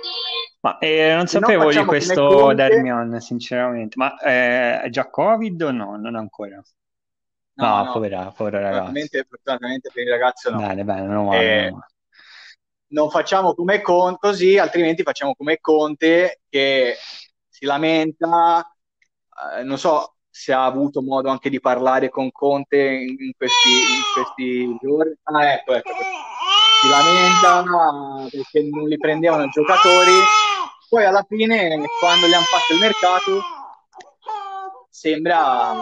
Ma 0.61 0.77
eh, 0.79 1.13
non 1.15 1.27
sapevo 1.27 1.69
di 1.71 1.85
questo 1.85 2.27
Conte. 2.27 2.55
Darmian, 2.55 3.19
sinceramente. 3.21 3.95
Ma 3.97 4.17
eh, 4.19 4.81
è 4.81 4.89
già 4.89 5.09
Covid 5.09 5.61
o 5.61 5.71
no? 5.71 5.95
Non 5.97 6.15
ancora. 6.15 6.61
No, 7.53 7.67
No, 7.67 7.83
no, 7.83 7.91
povera, 7.91 8.31
povero 8.35 8.59
ragazzo. 8.59 8.91
fortunatamente, 9.27 9.89
per 9.93 10.03
il 10.03 10.09
ragazzo 10.09 10.49
no. 10.51 10.57
Bene, 10.57 10.83
bene, 10.83 11.01
meno 11.07 11.23
male, 11.25 11.65
Eh, 11.67 11.71
male. 11.71 11.85
non 12.87 13.09
facciamo 13.09 13.53
come 13.53 13.81
Conte 13.81 14.17
così, 14.19 14.57
altrimenti 14.57 15.03
facciamo 15.03 15.33
come 15.35 15.57
Conte 15.59 16.41
che 16.49 16.95
si 17.49 17.65
lamenta, 17.65 18.65
eh, 19.57 19.63
non 19.63 19.77
so 19.77 20.15
se 20.29 20.53
ha 20.53 20.63
avuto 20.63 21.01
modo 21.01 21.29
anche 21.29 21.49
di 21.49 21.59
parlare 21.59 22.09
con 22.09 22.31
Conte 22.31 22.77
in, 22.77 23.15
in 23.19 23.31
questi, 23.35 23.69
in 23.69 24.23
questi 24.23 24.77
giorni. 24.81 25.13
Ah, 25.23 25.51
ecco, 25.53 25.73
ecco. 25.73 25.91
Si 26.81 26.87
lamenta 26.89 28.29
perché 28.29 28.69
non 28.69 28.87
li 28.87 28.97
prendevano 28.97 29.43
i 29.43 29.49
giocatori, 29.49 30.13
poi 30.89 31.05
alla 31.05 31.25
fine, 31.27 31.85
quando 31.99 32.27
gli 32.27 32.33
hanno 32.33 32.43
fatto 32.45 32.73
il 32.73 32.79
mercato, 32.79 33.41
sembra, 34.89 35.75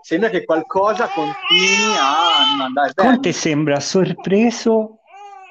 sembra 0.00 0.30
che 0.30 0.44
qualcosa 0.44 1.06
continui 1.08 1.96
a 1.96 2.54
non 2.56 2.66
andare 2.66 2.92
bene. 2.94 3.10
Conte 3.10 3.32
sembra 3.32 3.78
sorpreso 3.78 5.00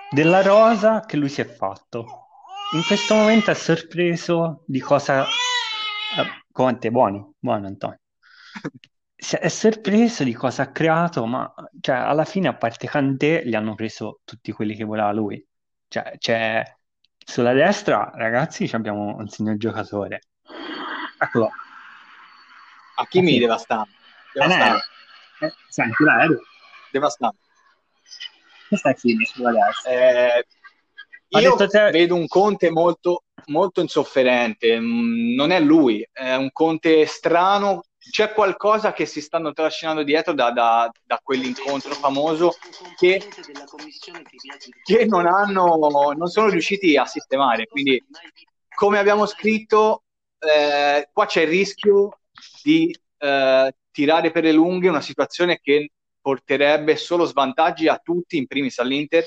della 0.10 0.42
rosa 0.42 1.02
che 1.02 1.18
lui 1.18 1.30
si 1.30 1.42
è 1.42 1.46
fatto. 1.46 2.26
In 2.74 2.84
questo 2.86 3.16
momento 3.16 3.52
è 3.52 3.54
sorpreso 3.54 4.64
di 4.66 4.80
cosa... 4.80 5.24
eh, 5.24 6.44
Conte, 6.52 6.90
buoni, 6.92 7.24
buono 7.38 7.68
Antonio. 7.68 8.00
È 9.16 9.48
sorpreso 9.48 10.24
di 10.24 10.34
cosa 10.34 10.64
ha 10.64 10.72
creato, 10.72 11.26
ma 11.26 11.52
cioè, 11.80 11.96
alla 11.96 12.26
fine, 12.26 12.48
a 12.48 12.56
parte 12.56 12.88
Kanté, 12.88 13.44
gli 13.46 13.56
hanno 13.56 13.74
preso 13.76 14.20
tutti 14.24 14.52
quelli 14.52 14.76
che 14.76 14.84
voleva 14.84 15.12
lui. 15.12 15.44
Cioè, 15.88 16.16
c'è 16.18 16.64
sulla 17.30 17.52
destra, 17.52 18.10
ragazzi, 18.16 18.70
abbiamo 18.72 19.18
un 19.18 19.28
signor 19.28 19.58
giocatore. 19.58 20.22
Eccolo. 21.20 21.50
Hakimi 22.96 23.28
Hakimi. 23.28 23.40
devastante, 23.40 23.92
aereo. 24.34 24.48
devastante, 24.48 24.86
Eh, 25.42 25.54
senti, 25.68 26.04
l'aereo. 26.04 26.42
devastante. 26.90 27.38
Questa 28.70 28.90
è 28.90 28.92
Hakimi 28.94 29.26
sulla 29.26 29.52
destra. 29.52 29.92
Eh, 29.92 30.46
io 31.42 31.56
te- 31.68 31.92
vedo 31.92 32.16
un 32.16 32.28
Conte 32.28 32.72
molto, 32.72 33.24
molto 33.48 33.82
insofferente, 33.82 34.80
mm, 34.80 35.36
non 35.36 35.52
è 35.52 35.60
lui, 35.60 36.08
è 36.12 36.34
un 36.36 36.50
Conte 36.54 37.06
strano, 37.06 37.84
c'è 37.98 38.34
qualcosa 38.34 38.94
che 38.94 39.06
si 39.06 39.22
stanno 39.22 39.52
trascinando 39.54 40.04
dietro 40.04 40.34
da, 40.34 40.52
da- 40.52 40.90
da 41.04 41.20
quell'incontro 41.22 41.94
famoso 41.94 42.54
che, 42.98 43.22
che 44.84 45.06
non 45.06 45.26
hanno, 45.26 46.14
non 46.16 46.28
sono 46.28 46.50
riusciti 46.50 46.96
a 46.98 47.06
sistemare. 47.06 47.68
Quindi, 47.68 48.04
come 48.76 49.00
abbiamo 49.00 49.26
scritto, 49.26 50.04
eh, 50.40 51.10
qua 51.12 51.26
c'è 51.26 51.42
il 51.42 51.48
rischio 51.48 52.20
di 52.64 52.96
eh, 53.18 53.76
tirare 53.92 54.32
per 54.32 54.44
le 54.44 54.52
lunghe 54.52 54.90
una 54.90 55.02
situazione 55.02 55.60
che 55.60 55.92
porterebbe 56.22 56.96
solo 56.96 57.26
svantaggi 57.26 57.88
a 57.88 58.00
tutti, 58.04 58.38
in 58.38 58.48
primis 58.48 58.80
all'Inter, 58.80 59.26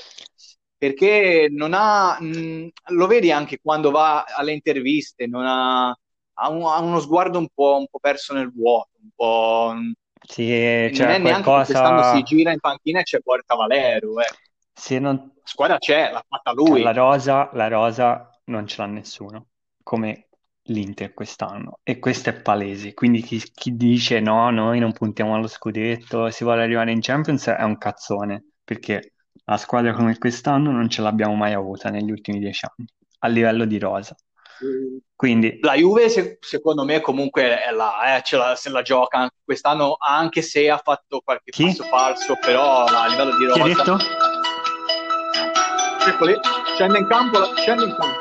perché 0.77 1.47
non 1.51 1.73
ha, 1.73 2.19
mh, 2.19 2.69
lo 2.89 3.07
vedi 3.07 3.31
anche 3.31 3.59
quando 3.61 3.91
va 3.91 4.23
alle 4.23 4.53
interviste, 4.53 5.27
non 5.27 5.45
ha, 5.45 5.95
ha, 6.41 6.49
un- 6.49 6.65
ha 6.65 6.79
uno 6.79 6.99
sguardo 6.99 7.37
un 7.37 7.47
po', 7.53 7.77
un 7.77 7.87
po' 7.89 7.99
perso 7.99 8.33
nel 8.33 8.51
vuoto, 8.51 8.89
un 9.01 9.09
po', 9.15 9.73
Sì, 10.27 10.49
non 10.97 11.09
è 11.09 11.17
neanche 11.17 11.49
quest'anno 11.49 12.01
qualcosa... 12.01 12.15
si 12.15 12.23
gira 12.23 12.51
in 12.51 12.59
panchina 12.59 12.99
e 12.99 13.03
c'è 13.03 13.19
Porta 13.21 13.55
Valero, 13.55 14.19
eh. 14.19 14.25
Se 14.73 14.99
non... 14.99 15.15
La 15.15 15.41
squadra 15.43 15.77
c'è, 15.77 16.11
l'ha 16.11 16.23
fatta 16.27 16.53
cioè, 16.53 16.69
lui. 16.69 16.81
la 16.81 16.93
rosa, 16.93 17.49
la 17.53 17.67
rosa 17.67 18.29
non 18.45 18.67
ce 18.67 18.81
l'ha 18.81 18.87
nessuno, 18.87 19.47
come 19.83 20.27
l'Inter 20.63 21.13
quest'anno. 21.13 21.79
E 21.83 21.99
questo 21.99 22.29
è 22.29 22.41
palese. 22.41 22.93
Quindi 22.93 23.21
chi, 23.21 23.39
chi 23.53 23.75
dice 23.75 24.19
no, 24.19 24.49
noi 24.49 24.79
non 24.79 24.93
puntiamo 24.93 25.35
allo 25.35 25.47
scudetto, 25.47 26.29
si 26.29 26.43
vuole 26.43 26.63
arrivare 26.63 26.91
in 26.91 27.01
Champions 27.01 27.47
è 27.47 27.63
un 27.63 27.77
cazzone, 27.77 28.43
perché 28.63 29.13
la 29.45 29.57
squadra 29.57 29.93
come 29.93 30.17
quest'anno 30.17 30.71
non 30.71 30.89
ce 30.89 31.01
l'abbiamo 31.01 31.35
mai 31.35 31.53
avuta 31.53 31.89
negli 31.89 32.11
ultimi 32.11 32.39
dieci 32.39 32.65
anni, 32.65 32.87
a 33.19 33.27
livello 33.27 33.65
di 33.65 33.77
rosa. 33.77 34.15
Quindi, 35.15 35.57
La 35.61 35.73
Juve, 35.75 36.09
se- 36.09 36.37
secondo 36.39 36.83
me, 36.83 36.99
comunque 37.01 37.61
è 37.61 37.71
là, 37.71 38.17
eh, 38.17 38.21
ce 38.23 38.37
la- 38.37 38.55
se 38.55 38.69
la 38.69 38.81
gioca 38.81 39.29
quest'anno, 39.43 39.95
anche 39.99 40.41
se 40.41 40.69
ha 40.69 40.77
fatto 40.77 41.21
qualche 41.23 41.51
Chi? 41.51 41.65
passo 41.65 41.83
falso, 41.83 42.35
però 42.39 42.83
a 42.85 43.07
livello 43.07 43.31
di 43.37 43.45
chi 43.45 43.59
ha 43.59 43.63
rosa. 43.63 43.83
detto? 43.83 43.97
Eccoli, 46.07 46.35
scende 46.75 46.97
in 46.99 47.07
campo, 47.07 47.37
la- 47.39 47.53
scende 47.55 47.83
in 47.85 47.95
campo. 47.95 48.19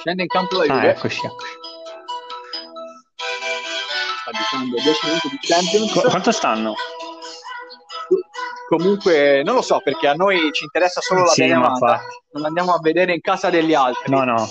Scende 0.00 0.22
in 0.22 0.28
campo 0.28 0.56
la 0.56 0.62
Ah, 0.62 0.66
Juve, 0.78 0.90
eccoci, 0.90 1.26
eccoci. 1.26 1.52
sta 4.22 4.30
giocando 4.32 4.76
10 4.80 5.06
minuti 5.06 5.28
di 5.28 5.38
Champions. 5.40 5.92
Qu- 5.92 6.08
quanto 6.08 6.32
stanno? 6.32 6.74
Comunque, 8.70 9.42
non 9.42 9.56
lo 9.56 9.62
so, 9.62 9.80
perché 9.82 10.06
a 10.06 10.14
noi 10.14 10.38
ci 10.52 10.62
interessa 10.62 11.00
solo 11.00 11.24
la 11.24 11.32
Sì, 11.32 11.42
infatti. 11.48 12.04
non 12.34 12.44
andiamo 12.44 12.72
a 12.72 12.78
vedere 12.80 13.12
in 13.12 13.20
casa 13.20 13.50
degli 13.50 13.74
altri. 13.74 14.12
No, 14.12 14.22
no. 14.24 14.46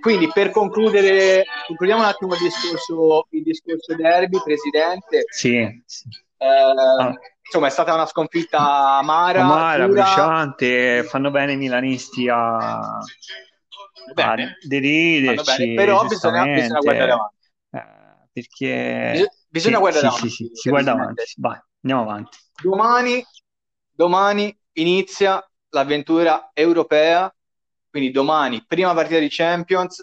Quindi, 0.00 0.28
per 0.32 0.50
concludere, 0.50 1.44
concludiamo 1.68 2.02
un 2.02 2.08
attimo 2.08 2.34
il 2.34 2.40
discorso, 2.40 3.28
il 3.30 3.44
discorso 3.44 3.94
derby, 3.94 4.42
Presidente. 4.42 5.24
Sì, 5.30 5.82
sì. 5.86 6.08
Eh, 6.36 7.14
insomma, 7.44 7.68
è 7.68 7.70
stata 7.70 7.94
una 7.94 8.06
sconfitta 8.06 8.96
amara, 8.98 9.42
Amara, 9.42 9.86
bruciante, 9.86 11.04
fanno 11.04 11.30
bene 11.30 11.52
i 11.52 11.56
milanisti 11.56 12.28
a, 12.28 12.80
a 12.98 13.04
Bene, 14.14 14.56
deriderci, 14.66 15.74
però 15.74 16.04
bisogna, 16.04 16.44
bisogna 16.46 16.80
guardare 16.80 17.12
avanti. 17.12 17.36
eh, 17.70 18.28
perché 18.32 19.12
Bis- 19.12 19.46
bisogna 19.48 19.74
sì, 19.76 19.80
guardare 19.80 20.06
sì, 20.06 20.12
avanti. 20.12 20.28
sì, 20.28 20.44
sì, 20.46 20.50
si 20.54 20.68
guarda 20.68 20.92
avanti. 20.92 21.22
Vai, 21.36 21.58
andiamo 21.84 22.02
avanti. 22.02 22.38
Domani, 22.62 23.24
domani 23.90 24.58
inizia 24.72 25.46
l'avventura 25.68 26.50
europea, 26.52 27.32
quindi 27.90 28.10
domani, 28.10 28.64
prima 28.66 28.94
partita 28.94 29.20
di 29.20 29.28
Champions, 29.28 30.02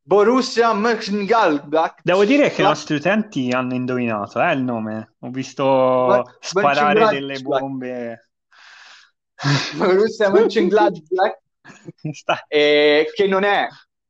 Borussia 0.00 0.72
Mönchengladbach. 0.72 2.00
Devo 2.02 2.24
dire 2.24 2.50
che 2.50 2.62
i 2.62 2.64
nostri 2.64 2.94
utenti 2.94 3.50
hanno 3.50 3.74
indovinato 3.74 4.40
eh, 4.40 4.52
il 4.52 4.62
nome. 4.62 5.16
Ho 5.20 5.30
visto 5.30 6.36
sparare 6.38 7.08
delle 7.08 7.40
bombe. 7.40 8.30
Borussia 9.74 10.30
Mönchengladbach, 10.30 11.40
eh, 12.48 13.10
che 13.12 13.26
non 13.26 13.42
è, 13.42 13.66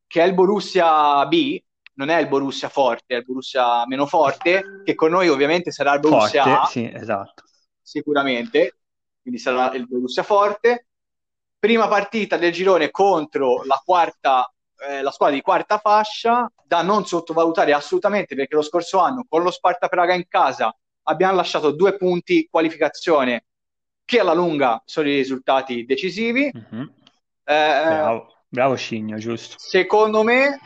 che 0.07 0.23
è 0.23 0.27
il 0.27 0.35
Borussia 0.35 1.27
B, 1.27 1.61
non 1.97 2.09
è 2.09 2.19
il 2.19 2.29
Borussia 2.29 2.69
forte, 2.69 3.15
è 3.15 3.19
il 3.19 3.25
Borussia 3.25 3.87
meno 3.87 4.07
forte, 4.07 4.83
che 4.85 4.95
con 4.95 5.11
noi 5.11 5.29
ovviamente 5.29 5.71
sarà 5.71 5.95
il 5.95 6.01
Borussia 6.01 6.43
Forte, 6.43 6.59
A. 6.59 6.65
sì, 6.67 6.91
esatto. 6.93 7.45
sicuramente, 7.81 8.79
quindi 9.21 9.41
sarà 9.41 9.73
il 9.75 9.87
Borussia 9.87 10.23
forte. 10.23 10.87
Prima 11.59 11.89
partita 11.89 12.37
del 12.37 12.53
girone 12.53 12.91
contro 12.91 13.63
la 13.65 13.81
quarta, 13.85 14.51
eh, 14.89 15.03
la 15.03 15.11
squadra 15.11 15.35
di 15.35 15.43
quarta 15.43 15.79
fascia, 15.79 16.51
da 16.65 16.83
non 16.83 17.07
sottovalutare 17.07 17.73
assolutamente 17.73 18.35
perché 18.35 18.55
lo 18.55 18.63
scorso 18.63 18.99
anno 18.99 19.25
con 19.29 19.43
lo 19.43 19.51
Sparta 19.51 19.89
Praga 19.89 20.15
in 20.15 20.29
casa 20.29 20.75
abbiamo 21.05 21.37
lasciato 21.37 21.71
due 21.71 21.97
punti 21.97 22.47
qualificazione 22.51 23.47
che 24.05 24.21
alla 24.21 24.35
lunga 24.35 24.83
sono 24.85 25.09
i 25.09 25.17
risultati 25.17 25.85
decisivi. 25.85 26.51
Mhm. 26.53 26.93
Eh, 27.49 27.85
Bravo, 27.85 28.35
bravo 28.49 28.77
Cigno, 28.77 29.17
giusto. 29.17 29.57
Secondo 29.59 30.23
me, 30.23 30.59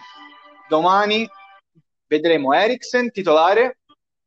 domani 0.71 1.29
vedremo 2.07 2.55
Eriksen 2.55 3.11
titolare. 3.11 3.79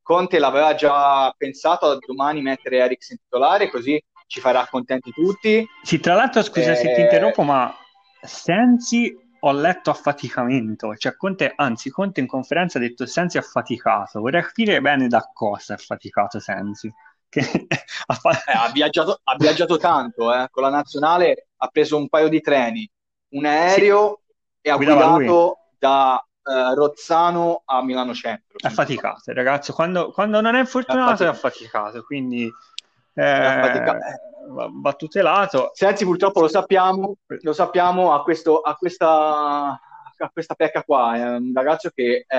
Conte 0.03 0.37
l'aveva 0.37 0.75
già 0.75 1.33
pensato 1.37 1.85
a 1.87 1.97
domani 2.05 2.41
mettere 2.41 2.79
Eriksen 2.79 3.17
titolare, 3.17 3.69
così 3.69 4.01
ci 4.27 4.41
farà 4.41 4.67
contenti 4.69 5.11
tutti. 5.11 5.65
Sì, 5.81 5.99
tra 5.99 6.13
l'altro, 6.13 6.43
scusa 6.43 6.75
se 6.75 6.81
ti 6.93 6.99
Eh, 6.99 7.01
interrompo, 7.01 7.43
ma 7.43 7.73
Sensi 8.21 9.15
ho 9.45 9.51
letto 9.51 9.89
affaticamento, 9.89 10.95
cioè 10.95 11.15
Conte, 11.15 11.53
anzi 11.55 11.89
Conte 11.89 12.19
in 12.21 12.27
conferenza 12.27 12.77
ha 12.77 12.81
detto 12.81 13.05
Sensi 13.05 13.37
affaticato, 13.37 14.19
vorrei 14.21 14.41
capire 14.41 14.79
bene 14.81 15.07
da 15.07 15.29
cosa 15.33 15.73
è 15.73 15.77
affaticato 15.77 16.39
Sensi. 16.39 16.91
Che 17.29 17.41
ha, 18.07 18.13
fa- 18.13 18.43
Eh, 18.45 18.51
ha 18.53 18.71
viaggiato, 18.71 19.19
ha 19.23 19.35
viaggiato 19.37 19.77
tanto, 19.77 20.33
eh. 20.33 20.47
Con 20.49 20.63
la 20.63 20.69
nazionale 20.69 21.47
ha 21.57 21.67
preso 21.67 21.97
un 21.97 22.07
paio 22.09 22.27
di 22.29 22.41
treni, 22.41 22.89
un 23.29 23.45
aereo 23.45 24.21
e 24.61 24.69
ha 24.69 24.75
Guidava 24.75 25.05
lui. 25.07 25.25
guidato 25.25 25.57
da 25.77 26.25
eh, 26.43 26.75
Rozzano 26.75 27.61
a 27.65 27.83
Milano 27.83 28.13
Centro. 28.13 28.57
è 28.57 28.67
affaticato, 28.67 29.29
il 29.29 29.35
ragazzo, 29.35 29.73
quando, 29.73 30.11
quando 30.11 30.41
non 30.41 30.55
è 30.55 30.59
infortunato 30.59 31.23
è 31.23 31.27
affaticato, 31.27 32.03
quindi 32.03 32.51
eh, 33.15 33.83
va, 34.49 34.69
va 34.71 34.93
tutelato. 34.93 35.71
Sensi 35.73 36.03
purtroppo 36.03 36.41
lo 36.41 36.47
sappiamo, 36.47 37.17
lo 37.25 37.53
sappiamo, 37.53 38.13
ha, 38.13 38.23
questo, 38.23 38.61
ha 38.61 38.75
questa, 38.75 39.07
ha 39.69 40.29
questa 40.31 40.55
pecca 40.55 40.83
qua, 40.83 41.15
è 41.15 41.35
un 41.37 41.51
ragazzo 41.53 41.89
che 41.93 42.25
è, 42.27 42.35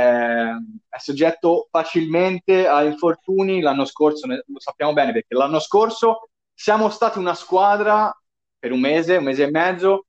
è 0.89 0.99
soggetto 0.99 1.69
facilmente 1.71 2.67
a 2.67 2.83
infortuni, 2.83 3.61
l'anno 3.61 3.85
scorso 3.85 4.27
ne- 4.27 4.45
lo 4.47 4.61
sappiamo 4.61 4.93
bene 4.93 5.13
perché 5.13 5.35
l'anno 5.35 5.59
scorso 5.59 6.29
siamo 6.53 6.89
stati 6.89 7.19
una 7.19 7.35
squadra 7.35 8.17
per 8.59 8.73
un 8.73 8.81
mese, 8.81 9.17
un 9.17 9.25
mese 9.25 9.45
e 9.45 9.51
mezzo, 9.51 10.07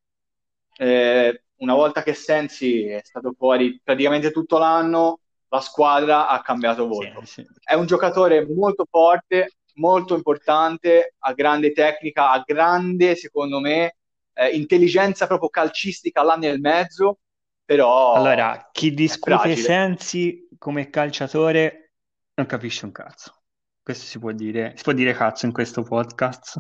eh, 0.78 1.45
una 1.58 1.74
volta 1.74 2.04
che 2.04 2.14
Sensi 2.14 2.86
è 2.88 3.02
stato 3.04 3.34
fuori 3.38 3.80
praticamente 3.84 4.32
tutto 4.32 4.58
l'anno, 4.58 5.20
la 5.50 5.62
squadra 5.62 6.28
ha 6.28 6.42
cambiato 6.42 6.88
volto. 6.88 7.22
Sì, 7.22 7.26
sì. 7.26 7.46
È 7.64 7.74
un 7.74 7.86
giocatore 7.86 8.46
molto 8.48 8.86
forte, 8.90 9.56
molto 9.76 10.16
importante, 10.16 11.14
ha 11.20 11.34
grande 11.34 11.72
tecnica, 11.72 12.32
ha 12.32 12.44
grande, 12.46 13.16
secondo 13.16 13.60
me, 13.60 13.96
eh, 14.34 14.50
intelligenza 14.56 15.28
proprio 15.28 15.50
calcistica 15.50 16.24
là 16.24 16.36
nel 16.36 16.60
mezzo, 16.60 17.20
però 17.64 18.16
Allora, 18.16 18.70
chi 18.72 18.94
discute. 18.94 19.56
Sensi 19.56 20.48
come 20.58 20.90
calciatore 20.90 21.94
non 22.36 22.46
capisce 22.48 22.86
un 22.86 22.92
cazzo. 22.92 23.44
Questo 23.84 24.06
si 24.06 24.18
può 24.20 24.32
dire, 24.32 24.74
si 24.76 24.84
può 24.84 24.94
dire 24.94 25.14
cazzo 25.14 25.46
in 25.46 25.52
questo 25.52 25.84
podcast? 25.84 26.58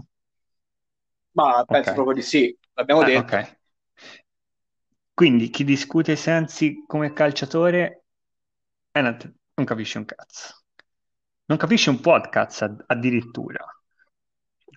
Ma 1.33 1.63
penso 1.69 1.91
Ok. 1.91 1.93
proprio 1.93 2.15
di 2.15 2.21
sì, 2.23 2.57
l'abbiamo 2.73 3.03
Eh, 3.03 3.03
detto. 3.03 3.43
ok. 3.43 3.57
Quindi 5.15 5.49
chi 5.49 5.63
discute 5.63 6.17
Sensi 6.17 6.83
come 6.85 7.13
calciatore 7.13 8.03
eh, 8.91 9.01
non, 9.01 9.65
capisce 9.65 9.97
un 9.97 10.03
cazzo. 10.03 10.63
Non 11.45 11.57
capisce 11.57 11.89
un 11.89 12.01
podcast 12.01 12.61
ad- 12.63 12.83
addirittura. 12.85 13.65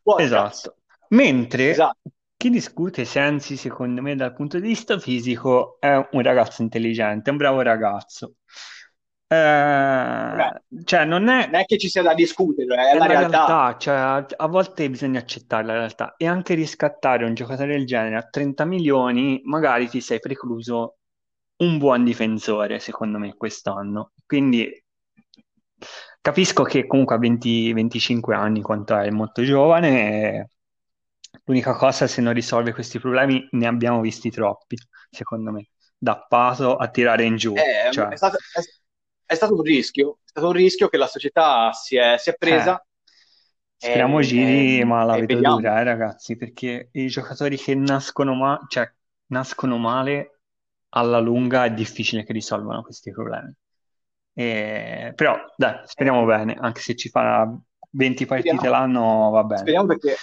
Podcast. 0.01 0.23
Esatto. 0.25 0.77
Mentre 1.09 1.71
Esatto. 1.71 2.11
chi 2.37 2.51
discute 2.51 3.05
Sensi, 3.05 3.57
secondo 3.57 4.01
me, 4.01 4.15
dal 4.15 4.33
punto 4.33 4.61
di 4.61 4.69
vista 4.69 4.97
fisico, 5.01 5.77
è 5.81 6.09
un 6.13 6.23
ragazzo 6.23 6.63
intelligente, 6.63 7.31
un 7.31 7.37
bravo 7.37 7.61
ragazzo. 7.61 8.35
Eh, 9.31 10.63
cioè, 10.85 11.05
non 11.05 11.29
è, 11.29 11.47
Non 11.47 11.61
è 11.61 11.65
che 11.67 11.77
ci 11.79 11.89
sia 11.89 12.03
da 12.03 12.15
discutere, 12.15 12.75
è 12.77 12.95
è 12.95 12.99
la 12.99 13.07
realtà. 13.07 13.47
realtà, 13.47 13.77
cioè, 13.79 14.27
a 14.37 14.47
volte 14.47 14.89
bisogna 14.89 15.19
accettare 15.21 15.65
la 15.67 15.75
realtà 15.75 16.15
e 16.17 16.27
anche 16.27 16.55
riscattare 16.55 17.25
un 17.25 17.35
giocatore 17.35 17.77
del 17.77 17.87
genere 17.87 18.17
a 18.17 18.23
30 18.23 18.65
milioni, 18.65 19.41
magari 19.45 19.89
ti 19.89 20.01
sei 20.01 20.19
precluso 20.21 20.97
un 21.57 21.79
buon 21.79 22.05
difensore, 22.05 22.79
secondo 22.79 23.19
me, 23.19 23.35
quest'anno. 23.37 24.13
Quindi 24.27 24.71
capisco 26.21 26.63
che 26.65 26.87
comunque 26.87 27.15
a 27.15 27.19
20, 27.19 27.73
25 27.73 28.35
anni, 28.35 28.63
quanto 28.63 28.97
è, 28.97 29.11
molto 29.11 29.43
giovane, 29.43 30.49
l'unica 31.45 31.75
cosa, 31.75 32.07
se 32.07 32.21
non 32.21 32.33
risolve 32.33 32.73
questi 32.73 32.99
problemi, 32.99 33.47
ne 33.53 33.67
abbiamo 33.67 34.01
visti 34.01 34.31
troppi, 34.31 34.77
secondo 35.11 35.51
me, 35.53 35.69
da 35.97 36.25
Pato 36.29 36.77
a 36.77 36.89
tirare 36.89 37.25
in 37.25 37.37
giù. 37.37 37.55
È, 37.55 37.89
Cioè, 37.93 38.09
è 38.09 38.17
stato, 38.17 38.37
è- 38.37 38.61
è 39.29 39.35
stato 39.35 39.55
un 39.55 39.63
rischio, 39.63 40.19
è 40.25 40.29
stato 40.31 40.47
un 40.49 40.53
rischio 40.55 40.89
che 40.89 40.97
la 40.97 41.07
società 41.07 41.73
si 41.73 41.97
è, 41.97 42.17
si 42.19 42.31
è 42.31 42.35
presa 42.37 42.83
Speriamo 43.81 44.21
e, 44.21 44.21
giri, 44.21 44.85
ma 44.85 45.05
la 45.05 45.17
e 45.17 45.23
vedo 45.25 45.41
vediamo. 45.41 45.61
dura, 45.61 45.81
eh, 45.81 45.85
ragazzi, 45.85 46.37
perché 46.37 46.89
i 46.93 47.07
giocatori 47.07 47.57
che 47.57 47.75
nascono, 47.77 48.35
ma- 48.35 48.65
cioè, 48.69 48.91
nascono 49.27 49.79
male, 49.79 50.41
alla 50.91 51.21
lunga 51.21 51.65
è 51.65 51.73
difficile 51.73 52.25
che 52.25 52.33
risolvano 52.33 52.83
questi 52.83 53.13
problemi. 53.13 53.53
E- 54.33 55.13
Però, 55.15 55.37
dai, 55.57 55.81
speriamo 55.87 56.25
bene, 56.25 56.55
anche 56.59 56.81
se 56.81 56.97
ci 56.97 57.09
fa 57.09 57.49
20 57.91 58.27
partite 58.27 58.69
Speriamo. 58.69 58.69
l'anno, 58.69 59.31
va 59.31 59.45
bene. 59.45 59.73
Speriamo 59.73 59.87
perché 59.89 60.17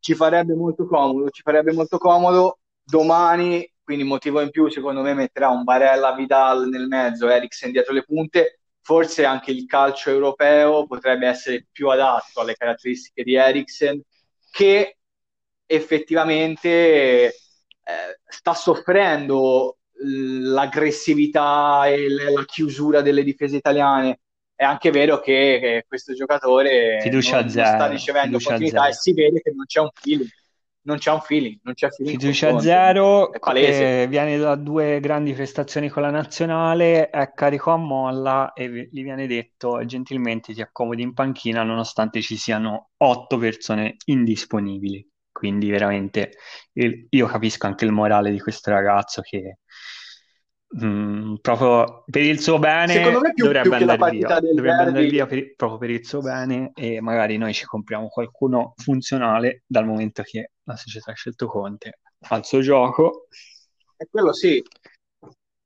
ci 0.00 0.14
farebbe 0.14 0.54
molto 0.54 0.86
comodo, 0.86 1.30
ci 1.30 1.42
farebbe 1.42 1.72
molto 1.72 1.98
comodo 1.98 2.60
domani, 2.82 3.68
quindi 3.86 4.02
motivo 4.02 4.40
in 4.40 4.50
più 4.50 4.68
secondo 4.68 5.00
me 5.00 5.14
metterà 5.14 5.48
un 5.48 5.62
Barella 5.62 6.12
Vidal 6.12 6.68
nel 6.68 6.88
mezzo, 6.88 7.28
Eriksen 7.28 7.70
dietro 7.70 7.94
le 7.94 8.02
punte, 8.02 8.58
forse 8.80 9.24
anche 9.24 9.52
il 9.52 9.64
calcio 9.66 10.10
europeo 10.10 10.86
potrebbe 10.86 11.28
essere 11.28 11.68
più 11.70 11.88
adatto 11.88 12.40
alle 12.40 12.56
caratteristiche 12.56 13.22
di 13.22 13.36
Eriksen 13.36 14.02
che 14.50 14.96
effettivamente 15.66 16.58
eh, 17.28 17.32
sta 18.26 18.54
soffrendo 18.54 19.78
l'aggressività 19.98 21.86
e 21.86 22.08
la 22.10 22.44
chiusura 22.44 23.02
delle 23.02 23.22
difese 23.22 23.54
italiane. 23.54 24.18
È 24.52 24.64
anche 24.64 24.90
vero 24.90 25.20
che, 25.20 25.58
che 25.60 25.84
questo 25.86 26.12
giocatore 26.12 26.98
non, 27.08 27.20
non 27.20 27.48
sta 27.48 27.86
ricevendo 27.86 28.38
fiducia 28.38 28.50
continuità 28.50 28.88
e 28.88 28.94
si 28.94 29.12
vede 29.12 29.40
che 29.42 29.52
non 29.52 29.64
c'è 29.64 29.78
un 29.78 29.90
feeling, 29.94 30.28
non 30.86 30.98
c'è 30.98 31.10
un 31.10 31.20
feeling, 31.20 31.58
non 31.62 31.74
c'è 31.74 31.90
feeling 31.90 32.18
Fiducia 32.18 32.58
zero, 32.60 33.32
eh, 33.32 34.06
viene 34.08 34.38
da 34.38 34.54
due 34.54 35.00
grandi 35.00 35.32
prestazioni 35.34 35.88
con 35.88 36.02
la 36.02 36.10
nazionale, 36.10 37.10
è 37.10 37.32
carico 37.34 37.72
a 37.72 37.76
molla 37.76 38.52
e 38.52 38.88
gli 38.90 39.02
viene 39.02 39.26
detto 39.26 39.84
gentilmente 39.84 40.54
ti 40.54 40.62
accomodi 40.62 41.02
in 41.02 41.12
panchina 41.12 41.64
nonostante 41.64 42.22
ci 42.22 42.36
siano 42.36 42.90
otto 42.98 43.36
persone 43.36 43.96
indisponibili. 44.06 45.06
Quindi 45.32 45.68
veramente 45.68 46.30
io 46.72 47.26
capisco 47.26 47.66
anche 47.66 47.84
il 47.84 47.92
morale 47.92 48.30
di 48.30 48.40
questo 48.40 48.70
ragazzo 48.70 49.20
che 49.20 49.58
mm, 50.84 51.34
proprio 51.36 52.04
per 52.10 52.22
il 52.22 52.40
suo 52.40 52.58
bene 52.58 53.00
più, 53.00 53.20
più 53.34 53.44
dovrebbe 53.44 53.68
la 53.68 53.76
andare 53.76 54.10
via, 54.10 54.40
dovrebbe 54.40 54.82
andare 54.82 55.06
via 55.06 55.26
per- 55.26 55.54
proprio 55.54 55.78
per 55.78 55.90
il 55.90 56.06
suo 56.06 56.20
bene 56.20 56.72
e 56.74 57.00
magari 57.00 57.36
noi 57.36 57.52
ci 57.52 57.64
compriamo 57.64 58.08
qualcuno 58.08 58.74
funzionale 58.76 59.62
dal 59.66 59.86
momento 59.86 60.22
che 60.22 60.52
la 60.64 60.76
società 60.76 61.12
ha 61.12 61.14
scelto 61.14 61.46
Conte 61.46 62.00
al 62.28 62.44
suo 62.44 62.60
gioco. 62.60 63.28
è 63.96 64.06
quello 64.10 64.32
sì. 64.32 64.62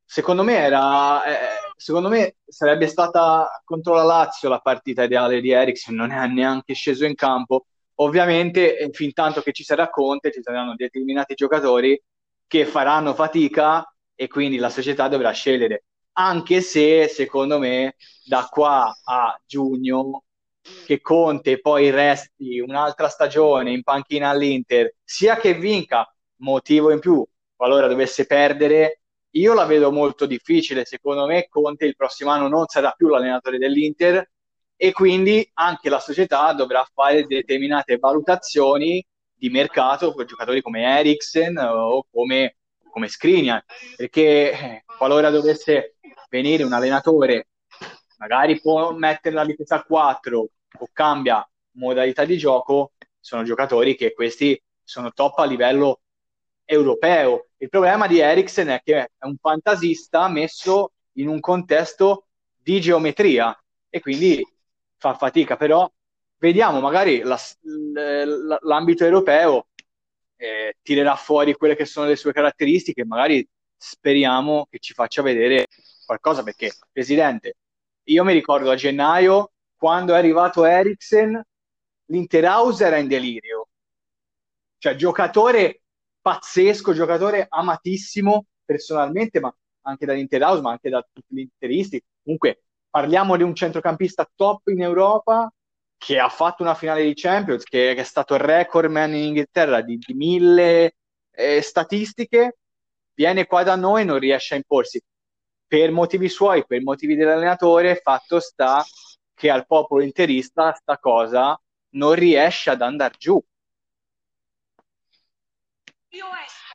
Secondo 0.04 0.42
me 0.42 0.56
era, 0.56 1.22
eh, 1.22 1.38
secondo 1.76 2.08
me 2.08 2.36
sarebbe 2.44 2.88
stata 2.88 3.62
contro 3.64 3.94
la 3.94 4.02
Lazio 4.02 4.48
la 4.48 4.58
partita 4.58 5.04
ideale 5.04 5.40
di 5.40 5.50
Eriksen, 5.52 5.94
non 5.94 6.10
è 6.10 6.26
neanche 6.26 6.74
sceso 6.74 7.04
in 7.04 7.14
campo. 7.14 7.66
Ovviamente, 8.00 8.76
eh, 8.76 8.90
fin 8.90 9.12
tanto 9.12 9.40
che 9.40 9.52
ci 9.52 9.62
sarà 9.62 9.88
Conte, 9.88 10.32
ci 10.32 10.42
saranno 10.42 10.74
determinati 10.74 11.34
giocatori 11.34 12.00
che 12.48 12.64
faranno 12.66 13.14
fatica 13.14 13.84
e 14.20 14.28
quindi 14.28 14.58
la 14.58 14.68
società 14.68 15.08
dovrà 15.08 15.30
scegliere. 15.30 15.84
Anche 16.12 16.60
se, 16.60 17.08
secondo 17.08 17.58
me, 17.58 17.96
da 18.22 18.46
qua 18.50 18.94
a 19.02 19.40
giugno, 19.46 20.24
che 20.84 21.00
Conte 21.00 21.58
poi 21.58 21.88
resti 21.88 22.60
un'altra 22.60 23.08
stagione 23.08 23.70
in 23.72 23.82
panchina 23.82 24.28
all'Inter, 24.28 24.94
sia 25.02 25.36
che 25.36 25.54
vinca, 25.54 26.06
motivo 26.40 26.90
in 26.90 26.98
più, 26.98 27.26
qualora 27.56 27.86
dovesse 27.86 28.26
perdere, 28.26 29.00
io 29.36 29.54
la 29.54 29.64
vedo 29.64 29.90
molto 29.90 30.26
difficile. 30.26 30.84
Secondo 30.84 31.24
me, 31.24 31.46
Conte 31.48 31.86
il 31.86 31.96
prossimo 31.96 32.30
anno 32.30 32.48
non 32.48 32.66
sarà 32.66 32.90
più 32.90 33.08
l'allenatore 33.08 33.56
dell'Inter 33.56 34.30
e 34.76 34.92
quindi 34.92 35.48
anche 35.54 35.88
la 35.88 35.98
società 35.98 36.52
dovrà 36.52 36.86
fare 36.92 37.24
determinate 37.24 37.96
valutazioni 37.96 39.02
di 39.32 39.48
mercato 39.48 40.12
per 40.12 40.26
giocatori 40.26 40.60
come 40.60 40.82
Eriksen 40.98 41.56
o 41.56 42.04
come, 42.10 42.56
come 42.90 43.08
Skriniar, 43.08 43.64
perché 43.96 44.52
eh, 44.52 44.84
qualora 44.98 45.30
dovesse 45.30 45.96
venire 46.28 46.62
un 46.64 46.72
allenatore, 46.72 47.48
magari 48.18 48.60
può 48.60 48.92
mettere 48.92 49.34
la 49.34 49.44
difesa 49.44 49.76
a 49.76 49.82
4 49.84 50.48
o 50.78 50.88
cambia 50.92 51.46
modalità 51.72 52.24
di 52.24 52.36
gioco, 52.36 52.92
sono 53.18 53.42
giocatori 53.42 53.96
che 53.96 54.12
questi 54.12 54.60
sono 54.82 55.12
top 55.12 55.38
a 55.38 55.44
livello 55.44 56.00
europeo. 56.64 57.48
Il 57.58 57.68
problema 57.68 58.06
di 58.06 58.18
Eriksen 58.20 58.68
è 58.68 58.80
che 58.82 58.96
è 59.16 59.24
un 59.24 59.36
fantasista 59.40 60.28
messo 60.28 60.92
in 61.14 61.28
un 61.28 61.40
contesto 61.40 62.26
di 62.56 62.80
geometria 62.80 63.56
e 63.88 64.00
quindi 64.00 64.44
fa 64.96 65.14
fatica, 65.14 65.56
però 65.56 65.90
vediamo, 66.38 66.80
magari 66.80 67.20
la- 67.22 67.38
l'ambito 68.62 69.04
europeo 69.04 69.66
eh, 70.40 70.76
tirerà 70.82 71.16
fuori 71.16 71.52
quelle 71.52 71.76
che 71.76 71.84
sono 71.84 72.06
le 72.06 72.16
sue 72.16 72.32
caratteristiche, 72.32 73.04
magari 73.04 73.46
speriamo 73.76 74.66
che 74.70 74.78
ci 74.78 74.94
faccia 74.94 75.20
vedere 75.20 75.66
qualcosa, 76.06 76.42
perché, 76.42 76.72
Presidente, 76.90 77.56
io 78.04 78.24
mi 78.24 78.32
ricordo 78.32 78.70
a 78.70 78.74
gennaio, 78.74 79.52
quando 79.76 80.14
è 80.14 80.16
arrivato 80.16 80.64
Eriksen, 80.64 81.40
l'Interhouse 82.06 82.84
era 82.84 82.96
in 82.96 83.06
delirio, 83.06 83.68
cioè 84.78 84.94
giocatore 84.94 85.82
pazzesco, 86.22 86.94
giocatore 86.94 87.46
amatissimo 87.46 88.46
personalmente, 88.64 89.40
ma 89.40 89.54
anche 89.82 90.06
dall'Inter 90.06 90.42
House, 90.42 90.62
ma 90.62 90.70
anche 90.70 90.88
da 90.88 91.06
tutti 91.12 91.34
gli 91.34 91.40
interisti. 91.40 92.02
Comunque 92.22 92.62
parliamo 92.88 93.36
di 93.36 93.42
un 93.42 93.54
centrocampista 93.54 94.28
top 94.34 94.68
in 94.68 94.82
Europa 94.82 95.52
che 96.00 96.18
ha 96.18 96.30
fatto 96.30 96.62
una 96.62 96.74
finale 96.74 97.04
di 97.04 97.12
Champions, 97.14 97.62
che, 97.62 97.94
è 97.94 98.02
stato 98.04 98.32
il 98.32 98.40
recordman 98.40 99.14
in 99.14 99.24
Inghilterra 99.24 99.82
di, 99.82 99.98
di 99.98 100.14
mille 100.14 100.94
eh, 101.30 101.60
statistiche, 101.60 102.56
viene 103.12 103.44
qua 103.44 103.62
da 103.64 103.76
noi 103.76 104.00
e 104.00 104.04
non 104.04 104.18
riesce 104.18 104.54
a 104.54 104.56
imporsi. 104.56 104.98
Per 105.66 105.90
motivi 105.92 106.30
suoi, 106.30 106.64
per 106.64 106.80
motivi 106.80 107.16
dell'allenatore, 107.16 107.96
fatto 107.96 108.40
sta 108.40 108.82
che 109.34 109.50
al 109.50 109.66
popolo 109.66 110.02
interista 110.02 110.72
sta 110.72 110.96
cosa 110.96 111.60
non 111.90 112.14
riesce 112.14 112.70
ad 112.70 112.80
andare 112.80 113.14
giù. 113.18 113.38
Io 116.08 116.24
esco. 116.24 116.72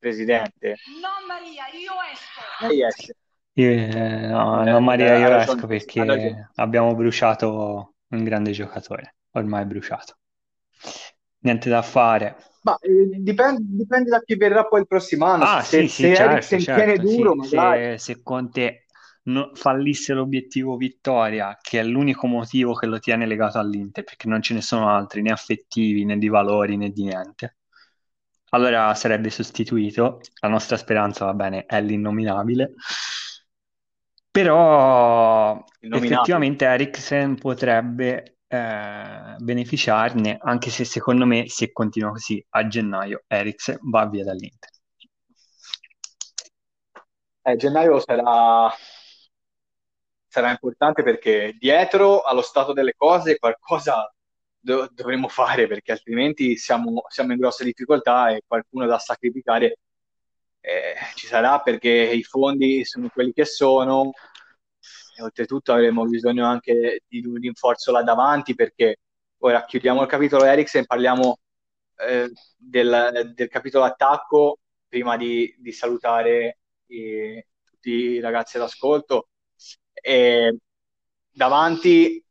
Presidente, 0.00 0.78
No 1.00 1.26
Maria, 1.28 1.68
io 1.68 1.92
esco. 2.12 2.66
lei 2.66 2.84
esce. 2.84 3.16
Io, 3.52 3.70
eh, 3.70 4.26
no, 4.26 4.62
Eh, 4.62 4.70
no, 4.70 4.80
Maria, 4.80 5.14
ha 5.14 5.18
io 5.18 5.36
esco 5.36 5.66
perché 5.68 6.50
abbiamo 6.56 6.96
bruciato 6.96 7.92
un 8.10 8.24
grande 8.24 8.50
giocatore, 8.52 9.16
ormai 9.32 9.64
bruciato. 9.64 10.18
Niente 11.40 11.68
da 11.68 11.82
fare. 11.82 12.36
Ma 12.62 12.76
eh, 12.80 13.08
dipende, 13.20 13.60
dipende 13.64 14.10
da 14.10 14.20
chi 14.22 14.36
verrà 14.36 14.66
poi 14.66 14.80
il 14.80 14.86
prossimo 14.86 15.24
anno. 15.26 15.46
Ah, 15.46 15.62
se, 15.62 15.86
sì, 15.86 15.88
se 15.88 16.08
sì, 16.08 16.12
certo, 16.12 16.24
Eriksen 16.30 16.60
tiene 16.70 16.98
certo, 16.98 17.00
duro, 17.00 17.34
sì. 17.34 17.38
magari. 17.46 17.82
Se, 17.96 17.96
se 17.98 18.22
Conte 18.22 18.86
no- 19.24 19.50
fallisse 19.54 20.12
l'obiettivo 20.14 20.76
vittoria, 20.76 21.56
che 21.60 21.80
è 21.80 21.84
l'unico 21.84 22.26
motivo 22.26 22.74
che 22.74 22.86
lo 22.86 22.98
tiene 22.98 23.24
legato 23.26 23.58
all'Inter, 23.58 24.02
perché 24.04 24.28
non 24.28 24.42
ce 24.42 24.54
ne 24.54 24.60
sono 24.62 24.88
altri, 24.90 25.22
né 25.22 25.30
affettivi, 25.30 26.04
né 26.04 26.18
di 26.18 26.28
valori, 26.28 26.76
né 26.76 26.90
di 26.90 27.04
niente, 27.04 27.56
allora 28.50 28.94
sarebbe 28.94 29.30
sostituito. 29.30 30.20
La 30.40 30.48
nostra 30.48 30.76
speranza, 30.76 31.24
va 31.26 31.34
bene, 31.34 31.66
è 31.66 31.80
l'innominabile. 31.80 32.74
Però 34.30 35.64
effettivamente 35.80 36.64
Eriksen 36.64 37.36
potrebbe 37.36 38.38
eh, 38.46 39.36
beneficiarne, 39.38 40.38
anche 40.40 40.70
se 40.70 40.84
secondo 40.84 41.26
me 41.26 41.48
se 41.48 41.72
continua 41.72 42.10
così 42.10 42.44
a 42.50 42.66
gennaio 42.66 43.24
Eriksen 43.26 43.78
va 43.82 44.06
via 44.06 44.24
dall'Inter. 44.24 44.70
Eh, 47.42 47.56
gennaio 47.56 47.98
sarà, 47.98 48.70
sarà 50.26 50.50
importante 50.50 51.02
perché 51.02 51.56
dietro 51.58 52.20
allo 52.20 52.42
stato 52.42 52.72
delle 52.72 52.94
cose 52.94 53.38
qualcosa 53.38 54.12
do- 54.58 54.88
dovremo 54.92 55.28
fare 55.28 55.66
perché 55.66 55.92
altrimenti 55.92 56.56
siamo, 56.56 57.04
siamo 57.08 57.32
in 57.32 57.38
grosse 57.38 57.64
difficoltà 57.64 58.30
e 58.30 58.42
qualcuno 58.46 58.86
da 58.86 58.98
sacrificare 58.98 59.78
eh, 60.68 60.94
ci 61.14 61.26
sarà 61.26 61.60
perché 61.60 61.90
i 61.90 62.22
fondi 62.22 62.84
sono 62.84 63.08
quelli 63.08 63.32
che 63.32 63.44
sono 63.46 64.12
e 65.16 65.22
oltretutto 65.22 65.72
avremo 65.72 66.04
bisogno 66.04 66.46
anche 66.46 67.02
di 67.08 67.24
un 67.26 67.34
rinforzo 67.36 67.90
là 67.92 68.02
davanti 68.02 68.54
perché 68.54 68.98
ora 69.38 69.64
chiudiamo 69.64 70.02
il 70.02 70.08
capitolo 70.08 70.44
Eriksen 70.44 70.86
parliamo 70.86 71.38
eh, 71.96 72.30
del, 72.56 73.32
del 73.34 73.48
capitolo 73.48 73.84
attacco 73.84 74.60
prima 74.86 75.16
di, 75.16 75.54
di 75.58 75.72
salutare 75.72 76.58
i- 76.86 77.44
tutti 77.64 77.90
i 77.90 78.20
ragazzi 78.20 78.56
all'ascolto. 78.56 79.28
E 79.92 80.56
davanti, 81.30 82.24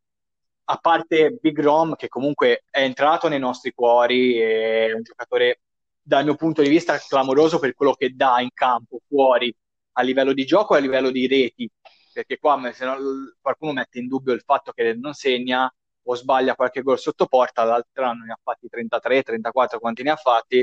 a 0.65 0.77
parte 0.77 1.31
Big 1.39 1.59
Rom, 1.61 1.95
che 1.95 2.07
comunque 2.07 2.63
è 2.69 2.81
entrato 2.81 3.27
nei 3.27 3.39
nostri 3.39 3.71
cuori, 3.73 4.37
è 4.37 4.91
un 4.93 5.03
giocatore 5.03 5.61
dal 6.07 6.23
mio 6.23 6.35
punto 6.35 6.61
di 6.61 6.69
vista 6.69 6.97
clamoroso 6.97 7.59
per 7.59 7.73
quello 7.73 7.93
che 7.93 8.15
dà 8.15 8.39
in 8.39 8.47
campo, 8.53 8.99
fuori, 9.05 9.53
a 9.93 10.01
livello 10.03 10.31
di 10.31 10.45
gioco 10.45 10.73
e 10.73 10.77
a 10.77 10.81
livello 10.81 11.09
di 11.11 11.27
reti, 11.27 11.69
perché 12.13 12.37
qua 12.37 12.57
se 12.71 12.85
no, 12.85 12.95
qualcuno 13.41 13.73
mette 13.73 13.99
in 13.99 14.07
dubbio 14.07 14.31
il 14.33 14.41
fatto 14.45 14.71
che 14.71 14.93
non 14.93 15.11
segna 15.13 15.69
o 16.09 16.15
sbaglia 16.15 16.55
qualche 16.55 16.81
gol 16.81 16.97
sotto 16.97 17.25
porta, 17.25 17.65
l'altro 17.65 18.05
anno 18.05 18.23
ne 18.23 18.31
ha 18.31 18.39
fatti 18.41 18.69
33, 18.69 19.21
34, 19.21 19.79
quanti 19.79 20.03
ne 20.03 20.11
ha 20.11 20.15
fatti, 20.15 20.59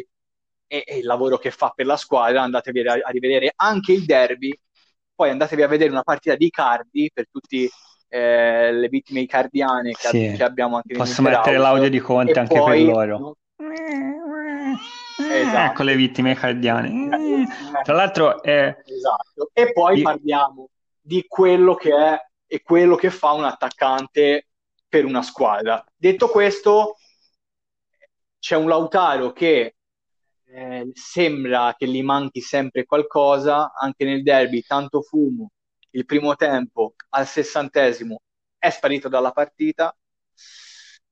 e, 0.66 0.82
e 0.86 0.96
il 0.96 1.04
lavoro 1.04 1.36
che 1.36 1.50
fa 1.50 1.70
per 1.74 1.84
la 1.84 1.98
squadra, 1.98 2.40
andatevi 2.40 2.80
a, 2.88 2.92
a 3.02 3.10
rivedere 3.10 3.52
anche 3.54 3.92
il 3.92 4.06
derby, 4.06 4.58
poi 5.14 5.28
andatevi 5.28 5.62
a 5.62 5.68
vedere 5.68 5.90
una 5.90 6.02
partita 6.02 6.36
di 6.36 6.48
Cardi 6.48 7.10
per 7.12 7.26
tutte 7.30 7.68
le 8.08 8.88
vittime 8.88 9.20
icardiane 9.20 9.92
che, 9.92 10.08
Sì. 10.08 10.34
che 10.36 10.44
abbiamo 10.44 10.76
anche 10.76 10.92
in 10.92 10.98
Posso 10.98 11.20
Inter 11.20 11.36
mettere 11.36 11.58
l'audio 11.58 11.90
di 11.90 11.98
Conte 11.98 12.38
anche 12.38 12.58
poi- 12.58 12.86
per 12.86 12.94
loro. 12.94 13.36
Esatto. 15.16 15.72
Ecco 15.72 15.82
le 15.82 15.96
vittime 15.96 16.34
cardiane. 16.34 17.46
Tra 17.82 17.94
l'altro, 17.94 18.42
eh, 18.42 18.76
Esatto. 18.84 19.50
E 19.52 19.72
poi 19.72 19.98
Io- 19.98 20.02
parliamo 20.02 20.68
di 21.00 21.24
quello 21.28 21.74
che 21.74 21.94
è 21.94 22.18
e 22.46 22.62
quello 22.62 22.94
che 22.96 23.10
fa 23.10 23.32
un 23.32 23.44
attaccante 23.44 24.48
per 24.88 25.04
una 25.04 25.22
squadra. 25.22 25.84
Detto 25.94 26.28
questo, 26.28 26.96
c'è 28.38 28.56
un 28.56 28.68
Lautaro 28.68 29.32
che 29.32 29.76
eh, 30.46 30.90
sembra 30.92 31.74
che 31.76 31.88
gli 31.88 32.02
manchi 32.02 32.40
sempre 32.40 32.84
qualcosa, 32.84 33.72
anche 33.74 34.04
nel 34.04 34.22
derby, 34.22 34.62
tanto 34.62 35.02
fumo, 35.02 35.50
il 35.90 36.04
primo 36.04 36.36
tempo 36.36 36.94
al 37.10 37.26
sessantesimo 37.26 38.20
è 38.58 38.70
sparito 38.70 39.08
dalla 39.08 39.32
partita. 39.32 39.94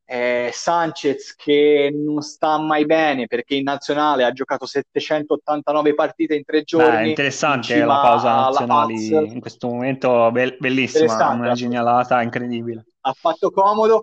Eh, 0.04 0.50
Sanchez 0.52 1.34
che 1.36 1.90
non 1.94 2.20
sta 2.22 2.58
mai 2.58 2.84
bene 2.84 3.26
perché 3.26 3.54
in 3.54 3.62
nazionale 3.62 4.24
ha 4.24 4.32
giocato 4.32 4.66
789 4.66 5.94
partite 5.94 6.34
in 6.34 6.44
tre 6.44 6.58
beh, 6.58 6.64
giorni 6.64 7.06
è 7.06 7.08
interessante 7.08 7.78
in 7.78 7.86
la 7.86 8.00
pausa 8.00 8.34
nazionali 8.34 8.94
Paz. 8.94 9.32
in 9.32 9.40
questo 9.40 9.68
momento, 9.68 10.30
be- 10.32 10.56
bellissima, 10.58 11.30
una 11.30 11.52
genialata 11.52 12.20
incredibile. 12.20 12.84
ha 13.00 13.12
fatto 13.12 13.50
comodo. 13.50 14.02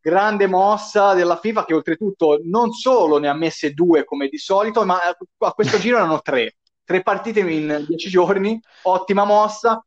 Grande 0.00 0.48
mossa 0.48 1.14
della 1.14 1.36
FIFA 1.36 1.64
che 1.64 1.74
oltretutto 1.74 2.40
non 2.44 2.72
solo 2.72 3.18
ne 3.18 3.28
ha 3.28 3.34
messe 3.34 3.72
due 3.72 4.04
come 4.04 4.28
di 4.28 4.36
solito, 4.36 4.84
ma 4.84 4.98
a 5.38 5.52
questo 5.52 5.78
giro 5.78 5.96
erano 5.96 6.20
tre. 6.20 6.56
Tre 6.84 7.02
partite 7.02 7.38
in 7.40 7.84
dieci 7.86 8.08
giorni, 8.10 8.60
ottima 8.82 9.24
mossa. 9.24 9.84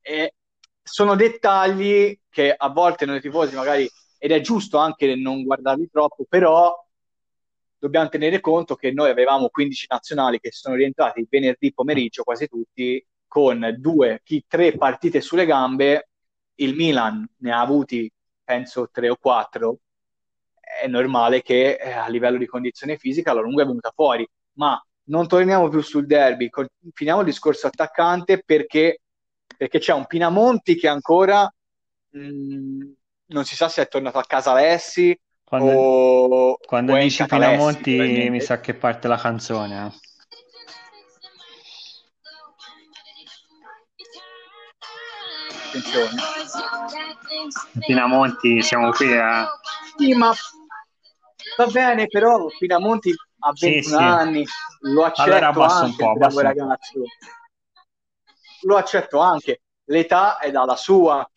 E 0.00 0.34
sono 0.82 1.14
dettagli 1.14 2.18
che 2.30 2.54
a 2.56 2.68
volte 2.70 3.04
noi 3.04 3.20
tifosi 3.20 3.54
magari, 3.54 3.88
ed 4.24 4.32
è 4.32 4.40
giusto 4.40 4.78
anche 4.78 5.16
non 5.16 5.42
guardarli 5.42 5.90
troppo, 5.90 6.24
però 6.26 6.74
dobbiamo 7.76 8.08
tenere 8.08 8.40
conto 8.40 8.74
che 8.74 8.90
noi 8.90 9.10
avevamo 9.10 9.50
15 9.50 9.88
nazionali 9.90 10.40
che 10.40 10.50
sono 10.50 10.76
rientrati 10.76 11.26
venerdì 11.28 11.74
pomeriggio, 11.74 12.22
quasi 12.22 12.48
tutti, 12.48 13.06
con 13.26 13.76
due, 13.78 14.22
chi, 14.24 14.42
tre 14.48 14.78
partite 14.78 15.20
sulle 15.20 15.44
gambe. 15.44 16.08
Il 16.54 16.74
Milan 16.74 17.28
ne 17.36 17.52
ha 17.52 17.60
avuti, 17.60 18.10
penso, 18.42 18.88
tre 18.90 19.10
o 19.10 19.16
quattro. 19.16 19.80
È 20.58 20.86
normale 20.86 21.42
che 21.42 21.74
eh, 21.74 21.92
a 21.92 22.08
livello 22.08 22.38
di 22.38 22.46
condizione 22.46 22.96
fisica 22.96 23.34
la 23.34 23.42
lunga 23.42 23.64
è 23.64 23.66
venuta 23.66 23.92
fuori, 23.94 24.26
ma 24.52 24.82
non 25.08 25.28
torniamo 25.28 25.68
più 25.68 25.82
sul 25.82 26.06
derby, 26.06 26.48
finiamo 26.94 27.20
il 27.20 27.26
discorso 27.26 27.66
attaccante 27.66 28.42
perché, 28.42 29.00
perché 29.54 29.78
c'è 29.80 29.92
un 29.92 30.06
Pinamonti 30.06 30.76
che 30.76 30.88
ancora 30.88 31.46
mh, 32.08 32.92
non 33.26 33.44
si 33.44 33.56
sa 33.56 33.68
se 33.68 33.82
è 33.82 33.88
tornato 33.88 34.18
a 34.18 34.24
casa 34.24 34.50
Alessi 34.52 35.18
Quando, 35.44 35.70
o, 35.70 36.56
quando 36.58 36.92
o 36.92 36.96
è 36.96 37.00
in 37.00 37.06
dici 37.06 37.24
Pinamonti 37.26 37.94
probabilmente. 37.94 38.30
mi 38.30 38.40
sa 38.40 38.60
che 38.60 38.74
parte 38.74 39.08
la 39.08 39.16
canzone. 39.16 39.86
eh. 39.86 39.92
Attenzione. 45.68 46.10
Pinamonti, 47.80 48.62
siamo 48.62 48.90
qui 48.90 49.16
a... 49.16 49.48
Sì, 49.96 50.12
ma 50.14 50.32
va 51.56 51.66
bene, 51.66 52.06
però 52.06 52.46
Pinamonti 52.58 53.12
ha 53.40 53.50
Sì, 53.54 53.70
21 53.70 53.96
sì. 53.96 54.02
anni, 54.02 54.44
lo 54.80 55.04
accetto 55.04 55.30
Allora 55.30 55.48
abbassa 55.48 55.78
un 55.80 55.84
anche, 55.90 55.96
po', 56.04 56.10
abbassa 56.10 56.26
un 56.40 56.52
po'. 56.54 56.60
ragazzo. 56.60 57.00
Lo 58.62 58.76
accetto 58.76 59.18
anche, 59.18 59.60
l'età 59.84 60.38
è 60.38 60.50
dalla 60.50 60.76
sua, 60.76 61.28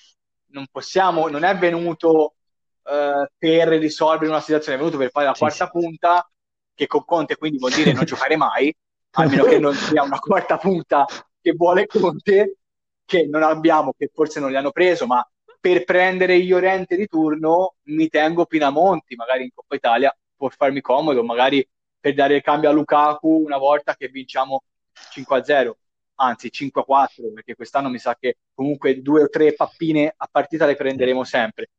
non 0.50 0.68
possiamo, 0.72 1.28
non 1.30 1.44
è 1.44 1.56
venuto 1.58 2.36
eh, 2.84 3.30
per 3.38 3.68
risolvere 3.70 4.30
una 4.30 4.42
situazione, 4.42 4.78
è 4.78 4.80
venuto 4.80 4.98
per 4.98 5.12
fare 5.12 5.26
la 5.28 5.34
Sì, 5.34 5.38
quarta 5.38 5.68
sì. 5.68 5.70
punta, 5.70 6.30
che 6.74 6.88
con 6.88 7.06
Conte 7.06 7.38
quindi 7.38 7.58
vuol 7.58 7.74
dire 7.74 7.92
non 7.94 8.04
giocare 8.06 8.36
mai, 8.38 8.74
a 9.12 9.26
meno 9.26 9.44
che 9.46 9.60
non 9.60 9.74
sia 9.76 10.04
una 10.04 10.20
quarta 10.20 10.58
punta 10.58 11.06
che 11.42 11.54
vuole 11.54 11.86
Conte, 11.88 12.58
che 13.06 13.26
non 13.28 13.44
abbiamo, 13.44 13.94
che 13.98 14.10
forse 14.14 14.40
non 14.40 14.50
li 14.50 14.56
hanno 14.58 14.72
preso, 14.72 15.06
ma 15.08 15.26
per 15.60 15.84
prendere 15.86 16.36
Iorente 16.36 16.96
di 16.96 17.08
turno 17.08 17.76
mi 17.84 18.08
tengo 18.10 18.46
Pinamonti, 18.46 19.16
magari 19.16 19.44
in 19.44 19.50
Coppa 19.54 19.76
Italia 19.76 20.16
può 20.36 20.50
farmi 20.50 20.82
comodo, 20.82 21.24
magari 21.24 21.68
per 22.00 22.14
dare 22.14 22.36
il 22.36 22.42
cambio 22.42 22.70
a 22.70 22.74
Lukaku 22.74 23.44
una 23.46 23.58
volta 23.58 23.96
che 23.96 24.08
vinciamo 24.08 24.64
5-0, 25.12 25.78
anzi 26.18 26.50
5-4, 26.52 27.34
perché 27.34 27.56
quest'anno 27.56 27.90
mi 27.90 28.00
sa 28.00 28.16
che 28.16 28.38
comunque 28.54 29.02
due 29.02 29.24
o 29.24 29.30
tre 29.30 29.54
pappine 29.54 30.14
a 30.16 30.28
partita 30.30 30.66
le 30.66 30.76
prenderemo 30.76 31.24
sempre. 31.24 31.70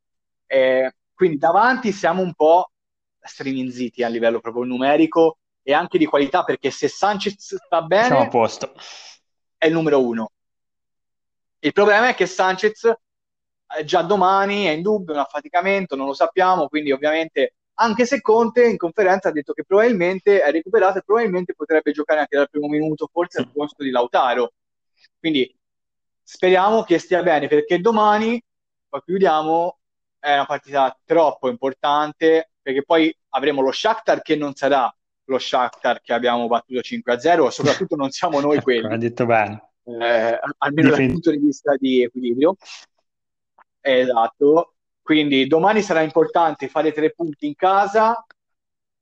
Eh, 0.45 0.93
quindi 1.13 1.37
davanti 1.37 1.91
siamo 1.91 2.21
un 2.21 2.33
po' 2.33 2.71
striminziti 3.21 4.03
a 4.03 4.07
livello 4.07 4.39
proprio 4.39 4.63
numerico 4.63 5.37
e 5.61 5.73
anche 5.73 5.97
di 5.97 6.05
qualità, 6.05 6.43
perché 6.43 6.71
se 6.71 6.87
Sanchez 6.87 7.55
sta 7.55 7.57
Siamo 7.59 7.83
a 7.83 7.87
bene 7.87 8.27
posto. 8.29 8.73
è 9.57 9.67
il 9.67 9.73
numero 9.73 10.03
uno. 10.03 10.31
Il 11.59 11.73
problema 11.73 12.07
è 12.07 12.15
che 12.15 12.25
Sanchez 12.25 12.85
eh, 12.85 13.83
già 13.83 14.01
domani 14.01 14.65
è 14.65 14.71
in 14.71 14.81
dubbio, 14.81 15.13
un 15.13 15.19
affaticamento, 15.19 15.95
non 15.95 16.07
lo 16.07 16.13
sappiamo, 16.13 16.67
quindi 16.69 16.91
ovviamente, 16.91 17.55
anche 17.81 18.05
se 18.05 18.19
Conte 18.21 18.67
in 18.67 18.75
conferenza 18.77 19.29
ha 19.29 19.31
detto 19.31 19.53
che 19.53 19.63
probabilmente 19.63 20.41
è 20.41 20.51
recuperato 20.51 20.97
e 20.97 21.03
probabilmente 21.03 21.53
potrebbe 21.53 21.91
giocare 21.91 22.19
anche 22.19 22.35
dal 22.35 22.49
primo 22.49 22.67
minuto, 22.67 23.09
forse 23.11 23.39
al 23.39 23.49
posto 23.51 23.83
di 23.83 23.89
Lautaro. 23.89 24.53
Quindi 25.17 25.57
speriamo 26.21 26.83
che 26.83 26.97
stia 26.99 27.23
bene, 27.23 27.47
perché 27.47 27.79
domani, 27.79 28.41
poi 28.87 29.01
chiudiamo, 29.05 29.77
è 30.19 30.33
una 30.33 30.45
partita 30.45 30.97
troppo 31.05 31.47
importante, 31.49 32.51
perché 32.61 32.83
poi 32.83 33.15
avremo 33.29 33.61
lo 33.61 33.71
Shakhtar 33.71 34.21
che 34.21 34.35
non 34.35 34.53
sarà 34.55 34.93
lo 35.23 35.39
Shakhtar 35.39 36.01
che 36.01 36.11
abbiamo 36.11 36.47
battuto 36.47 36.81
5-0, 36.81 37.47
soprattutto 37.47 37.95
non 37.95 38.09
siamo 38.09 38.41
noi 38.41 38.55
Ecco, 38.57 38.63
quelli 38.63 38.93
ha 38.93 38.97
detto 38.97 39.25
bene. 39.25 39.71
eh, 39.85 40.39
almeno 40.57 40.89
dal 40.89 40.97
Difend- 40.97 41.11
punto 41.13 41.31
di 41.31 41.37
vista 41.37 41.75
di 41.77 42.03
equilibrio. 42.03 42.55
Esatto. 43.79 44.73
Quindi 45.09 45.47
domani 45.47 45.81
sarà 45.81 46.01
importante 46.01 46.67
fare 46.67 46.91
tre 46.91 47.09
punti 47.13 47.47
in 47.47 47.55
casa 47.55 48.23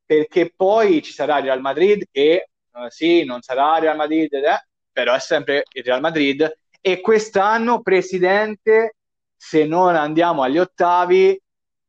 perché 0.06 0.54
poi 0.56 1.02
ci 1.02 1.12
sarà 1.12 1.40
il 1.40 1.44
Real 1.44 1.60
Madrid 1.60 2.06
che 2.10 2.48
eh, 2.72 2.90
sì, 2.90 3.26
non 3.26 3.42
sarà 3.42 3.78
Real 3.78 3.98
Madrid, 3.98 4.32
eh, 4.32 4.68
però 4.90 5.14
è 5.14 5.20
sempre 5.20 5.66
il 5.74 5.84
Real 5.84 6.00
Madrid 6.00 6.50
e 6.80 7.02
quest'anno, 7.02 7.82
presidente, 7.82 8.96
se 9.36 9.66
non 9.66 9.98
andiamo 9.98 10.44
agli 10.44 10.60
ottavi, 10.60 11.38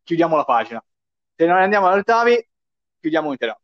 chiudiamo 0.02 0.34
la 0.34 0.44
pagina. 0.44 0.84
Se 1.36 1.46
non 1.46 1.58
andiamo 1.58 1.86
agli 1.86 2.00
ottavi, 2.00 2.48
chiudiamo 2.98 3.28
l'intero. 3.28 3.60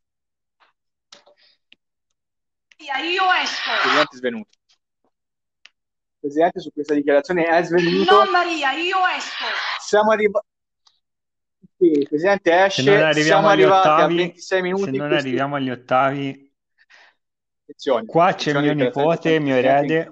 Io 2.78 3.32
esco. 3.42 3.70
Presidente 3.82 4.16
svenuto. 4.18 4.50
Presidente 6.24 6.60
su 6.60 6.72
questa 6.72 6.94
dichiarazione 6.94 7.44
è 7.44 7.62
svenuto. 7.64 8.14
Non 8.14 8.30
Maria, 8.30 8.72
io 8.72 8.96
esco. 9.14 9.44
Siamo 9.78 10.10
arrivati. 10.12 10.46
Sì, 11.76 11.84
il 11.90 12.08
presidente 12.08 12.50
Se 12.50 12.64
esce. 12.64 12.82
non 12.84 12.94
arriviamo 13.02 13.22
Siamo 13.22 13.48
agli 13.48 13.60
arrivati 13.60 13.88
a 13.88 13.92
ottavi, 13.94 14.16
26 14.16 14.62
minuti. 14.62 14.84
se 14.84 14.90
non 14.90 15.08
questi- 15.08 15.26
arriviamo 15.26 15.56
agli 15.56 15.70
ottavi, 15.70 16.52
Attenzione, 17.66 18.04
Qua 18.06 18.24
c'è 18.34 18.50
attenzione, 18.50 18.74
mio 18.74 18.84
nipote, 18.84 19.38
mio 19.40 19.54
erede. 19.54 20.08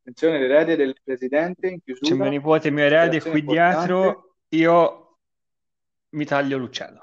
Attenzione, 0.00 0.38
l'erede 0.38 0.76
del 0.76 0.96
presidente 1.02 1.66
in 1.68 1.80
chiusura. 1.82 2.10
c'è 2.10 2.14
mio 2.16 2.28
nipote, 2.30 2.70
mio 2.70 2.84
erede 2.84 3.20
qui 3.22 3.42
dietro, 3.42 3.98
importante. 4.04 4.28
io 4.50 5.18
mi 6.10 6.24
taglio 6.24 6.58
l'uccello. 6.58 7.00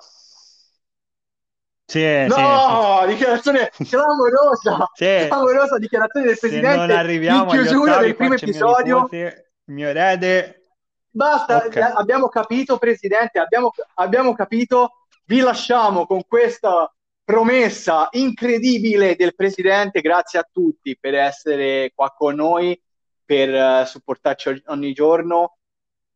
Sì, 1.92 2.00
sì, 2.00 2.26
No, 2.42 3.04
dichiarazione 3.06 3.70
clamorosa, 3.90 4.90
sì. 4.96 5.04
Sì. 5.20 5.28
clamorosa 5.28 5.78
dichiarazione 5.78 6.26
del 6.28 6.38
Se 6.38 6.48
presidente 6.48 6.78
non 6.78 6.92
arriviamo 6.92 7.44
in 7.44 7.50
chiusura 7.62 7.92
ottavi, 7.92 8.06
del 8.06 8.16
primo 8.16 8.30
mio 8.30 8.40
episodio. 8.40 8.96
nipote, 8.96 9.52
mio 9.66 9.88
erede. 9.90 10.62
Basta, 11.10 11.66
Ok. 11.66 11.76
eh, 11.76 11.82
abbiamo 11.82 12.30
capito, 12.30 12.78
Presidente, 12.78 13.40
abbiamo, 13.40 13.72
abbiamo 13.96 14.34
capito. 14.34 15.06
Vi 15.26 15.42
lasciamo 15.42 16.06
con 16.06 16.24
questa 16.26 16.90
promessa 17.26 18.08
incredibile 18.12 19.18
del 19.18 19.36
Presidente. 19.36 20.00
Grazie 20.00 20.40
a 20.40 20.48
tutti 20.50 20.98
per 20.98 21.16
essere 21.16 21.92
qua 21.94 22.10
con 22.16 22.36
noi, 22.36 22.82
per 23.26 23.54
eh, 23.54 23.86
supportarci 23.86 24.64
ogni 24.68 24.94
giorno. 24.94 25.58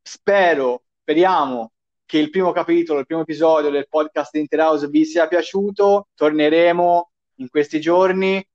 Spero, 0.02 0.84
speriamo 1.02 1.72
che 2.06 2.18
il 2.20 2.30
primo 2.30 2.52
capitolo, 2.52 3.00
il 3.00 3.06
primo 3.06 3.22
episodio 3.22 3.70
del 3.70 3.88
podcast 3.90 4.32
di 4.34 4.40
Interhouse 4.40 4.88
vi 4.88 5.06
sia 5.06 5.28
piaciuto. 5.28 6.08
Torneremo 6.14 7.12
in 7.36 7.50
questi 7.50 7.80
giorni. 7.80 8.46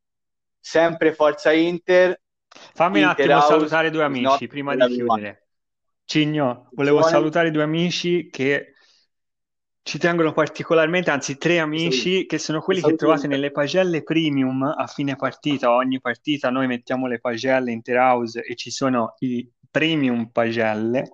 Sempre 0.59 1.13
Forza 1.15 1.53
Inter. 1.53 2.21
Fammi 2.49 3.03
un 3.03 3.09
attimo 3.09 3.29
Interhouse 3.29 3.47
salutare 3.49 3.91
due 3.91 4.05
amici 4.05 4.47
prima 4.47 4.75
di 4.75 4.95
chiudere. 4.95 5.47
Cigno, 6.05 6.69
volevo 6.73 6.99
Attenzione. 6.99 7.23
salutare 7.23 7.51
due 7.51 7.63
amici 7.63 8.29
che 8.31 8.75
ci 9.83 9.99
tengono 9.99 10.33
particolarmente, 10.33 11.11
anzi 11.11 11.39
tre 11.39 11.59
amici 11.59 12.27
che 12.27 12.39
sono 12.39 12.61
quelli 12.61 12.83
che 12.83 12.95
trovate 12.97 13.27
nelle 13.27 13.51
pagelle 13.51 14.03
premium 14.03 14.63
a 14.63 14.87
fine 14.87 15.17
partita. 15.17 15.73
Ogni 15.73 16.01
partita 16.01 16.51
noi 16.51 16.67
mettiamo 16.67 17.07
le 17.07 17.19
pagelle 17.19 17.73
Interhouse 17.73 18.43
e 18.43 18.55
ci 18.57 18.71
sono 18.71 19.15
i 19.21 19.49
premium 19.71 20.27
pagelle. 20.31 21.11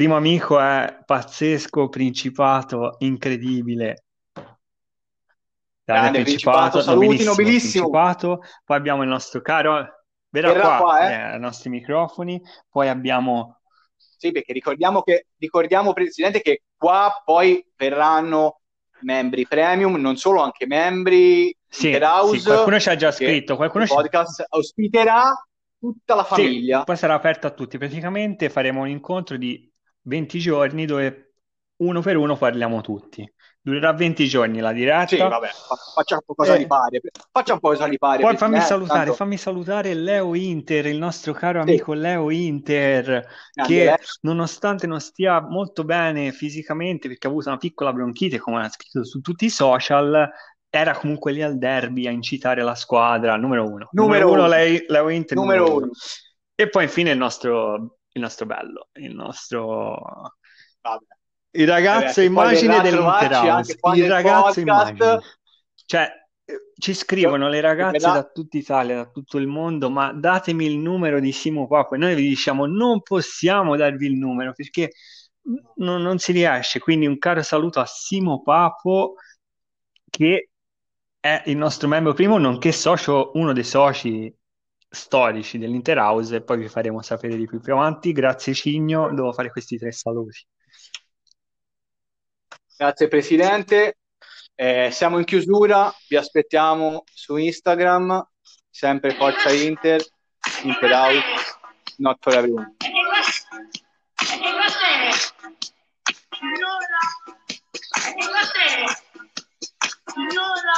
Primo 0.00 0.16
amico 0.16 0.58
è 0.58 1.02
pazzesco, 1.04 1.90
Principato, 1.90 2.94
incredibile. 3.00 4.04
Grande 4.32 4.62
Grande 5.84 6.22
Principato, 6.22 6.80
saluti, 6.80 7.22
nobilissimo. 7.22 7.90
Principato. 7.90 8.40
Poi 8.64 8.78
abbiamo 8.78 9.02
il 9.02 9.10
nostro 9.10 9.42
caro, 9.42 9.72
verrà 10.30 10.52
Verrà 10.52 10.62
qua, 10.62 10.76
qua, 10.78 11.00
eh. 11.00 11.12
eh, 11.12 11.20
ai 11.32 11.38
nostri 11.38 11.68
microfoni. 11.68 12.40
Poi 12.70 12.88
abbiamo 12.88 13.60
Sì, 13.98 14.32
perché 14.32 14.54
ricordiamo 14.54 15.02
che 15.02 15.26
ricordiamo, 15.36 15.92
Presidente, 15.92 16.40
che 16.40 16.62
qua 16.78 17.20
poi 17.22 17.62
verranno 17.76 18.60
membri 19.00 19.46
premium, 19.46 19.96
non 19.96 20.16
solo 20.16 20.40
anche 20.40 20.66
membri 20.66 21.54
Sì, 21.68 21.88
Interhouse, 21.88 22.38
sì, 22.38 22.46
qualcuno 22.46 22.80
ci 22.80 22.88
ha 22.88 22.96
già 22.96 23.12
scritto, 23.12 23.56
qualcuno 23.56 23.82
il 23.82 23.90
ci- 23.90 23.96
podcast 23.96 24.46
ospiterà 24.48 25.30
tutta 25.78 26.14
la 26.14 26.24
Sì, 26.24 26.26
famiglia. 26.26 26.84
poi 26.84 26.96
sarà 26.96 27.12
aperto 27.12 27.46
a 27.46 27.50
tutti. 27.50 27.76
Praticamente 27.76 28.48
faremo 28.48 28.80
un 28.80 28.88
incontro 28.88 29.36
di 29.36 29.69
20 30.02 30.38
giorni 30.38 30.84
dove 30.86 31.32
uno 31.80 32.00
per 32.00 32.16
uno 32.16 32.36
parliamo 32.36 32.80
tutti. 32.80 33.30
Durerà 33.62 33.92
20 33.92 34.26
giorni 34.26 34.58
la 34.60 34.72
diretta. 34.72 35.06
Sì, 35.08 35.16
vabbè, 35.18 35.48
fa- 35.48 35.76
faccia 35.94 36.14
un 36.14 36.20
po' 36.24 36.34
cosa 36.34 36.54
Eh. 36.54 36.66
pare. 36.66 37.00
Faccia 37.30 37.52
un 37.54 37.58
po' 37.60 37.68
cosa 37.68 37.88
gli 37.88 37.98
pare. 37.98 38.22
Poi 38.22 38.36
fammi 38.36 38.56
Presidente, 38.56 38.66
salutare, 38.66 38.98
tanto- 39.00 39.14
fammi 39.14 39.36
salutare 39.36 39.94
Leo 39.94 40.34
Inter, 40.34 40.86
il 40.86 40.96
nostro 40.98 41.32
caro 41.34 41.62
Sì. 41.62 41.68
amico 41.68 41.92
Leo 41.92 42.30
Inter, 42.30 43.04
Grande 43.52 43.74
che 43.74 43.84
Leo. 43.84 43.96
nonostante 44.22 44.86
non 44.86 45.00
stia 45.00 45.40
molto 45.42 45.84
bene 45.84 46.32
fisicamente 46.32 47.08
perché 47.08 47.26
ha 47.26 47.30
avuto 47.30 47.48
una 47.48 47.58
piccola 47.58 47.92
bronchite, 47.92 48.38
come 48.38 48.64
ha 48.64 48.68
scritto 48.70 49.04
su 49.04 49.20
tutti 49.20 49.44
i 49.44 49.50
social, 49.50 50.30
era 50.70 50.96
comunque 50.96 51.32
lì 51.32 51.42
al 51.42 51.58
derby 51.58 52.06
a 52.06 52.10
incitare 52.10 52.62
la 52.62 52.74
squadra, 52.74 53.36
numero 53.36 53.68
uno. 53.68 53.88
Numero 53.92 54.28
uno, 54.30 54.38
uno. 54.44 54.48
lei- 54.48 54.84
Leo 54.88 55.08
Inter, 55.10 55.36
Numero 55.36 55.58
numero 55.64 55.76
uno. 55.76 55.84
uno. 55.86 55.92
E 56.54 56.68
poi 56.70 56.84
infine 56.84 57.10
il 57.10 57.18
nostro, 57.18 57.98
il 58.12 58.20
nostro 58.20 58.46
bello, 58.46 58.88
il 58.94 59.14
nostro... 59.14 60.34
Vabbè. 60.80 61.18
Il 61.52 61.66
ragazzo 61.66 62.20
Vabbè, 62.20 62.22
immagine 62.22 62.80
dell'Interhouse, 62.80 63.76
il 63.94 64.08
ragazzo 64.08 64.42
podcast. 64.42 64.58
immagine. 64.58 65.20
Cioè, 65.84 66.08
eh, 66.44 66.72
ci 66.78 66.94
scrivono 66.94 67.48
le 67.48 67.60
ragazze 67.60 67.98
da 67.98 68.30
tutta 68.32 68.56
Italia, 68.56 68.94
da 68.94 69.10
tutto 69.10 69.38
il 69.38 69.48
mondo, 69.48 69.90
ma 69.90 70.12
datemi 70.12 70.66
il 70.66 70.78
numero 70.78 71.18
di 71.18 71.32
Simo 71.32 71.66
Papo. 71.66 71.96
E 71.96 71.98
noi 71.98 72.14
vi 72.14 72.28
diciamo, 72.28 72.66
non 72.66 73.02
possiamo 73.02 73.76
darvi 73.76 74.06
il 74.06 74.16
numero 74.16 74.52
perché 74.52 74.92
non, 75.76 76.02
non 76.02 76.18
si 76.18 76.30
riesce. 76.30 76.78
Quindi 76.78 77.06
un 77.06 77.18
caro 77.18 77.42
saluto 77.42 77.80
a 77.80 77.86
Simo 77.86 78.42
Papo, 78.42 79.14
che 80.08 80.50
è 81.18 81.42
il 81.46 81.56
nostro 81.56 81.88
membro 81.88 82.12
primo, 82.12 82.38
nonché 82.38 82.70
socio, 82.70 83.32
uno 83.34 83.52
dei 83.52 83.64
soci 83.64 84.32
storici 84.90 85.56
dell'Interhouse, 85.56 86.36
e 86.36 86.42
poi 86.42 86.58
vi 86.58 86.68
faremo 86.68 87.00
sapere 87.00 87.36
di 87.36 87.46
più 87.46 87.60
più 87.60 87.74
avanti. 87.74 88.12
Grazie 88.12 88.52
Cigno, 88.54 89.14
devo 89.14 89.32
fare 89.32 89.50
questi 89.50 89.78
tre 89.78 89.92
saluti. 89.92 90.44
Grazie 92.76 93.08
Presidente. 93.08 93.98
Eh, 94.54 94.90
siamo 94.90 95.18
in 95.18 95.24
chiusura, 95.24 95.90
vi 96.08 96.16
aspettiamo 96.16 97.04
su 97.12 97.36
Instagram, 97.36 98.28
sempre 98.68 99.14
Forza 99.14 99.52
Inter, 99.52 100.04
Interhouse, 100.64 101.24
not 101.98 102.18
for 102.20 102.34
everyone. 102.34 102.76
E 108.62 109.09
signora, 110.10 110.74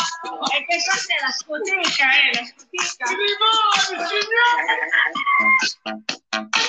e 0.53 0.65
che 0.67 0.77
questa 0.85 1.15
è 1.15 1.21
la 1.21 1.31
scoteca, 1.31 2.07
eh, 2.13 2.31
la 2.33 2.45
scoteca. 6.43 6.63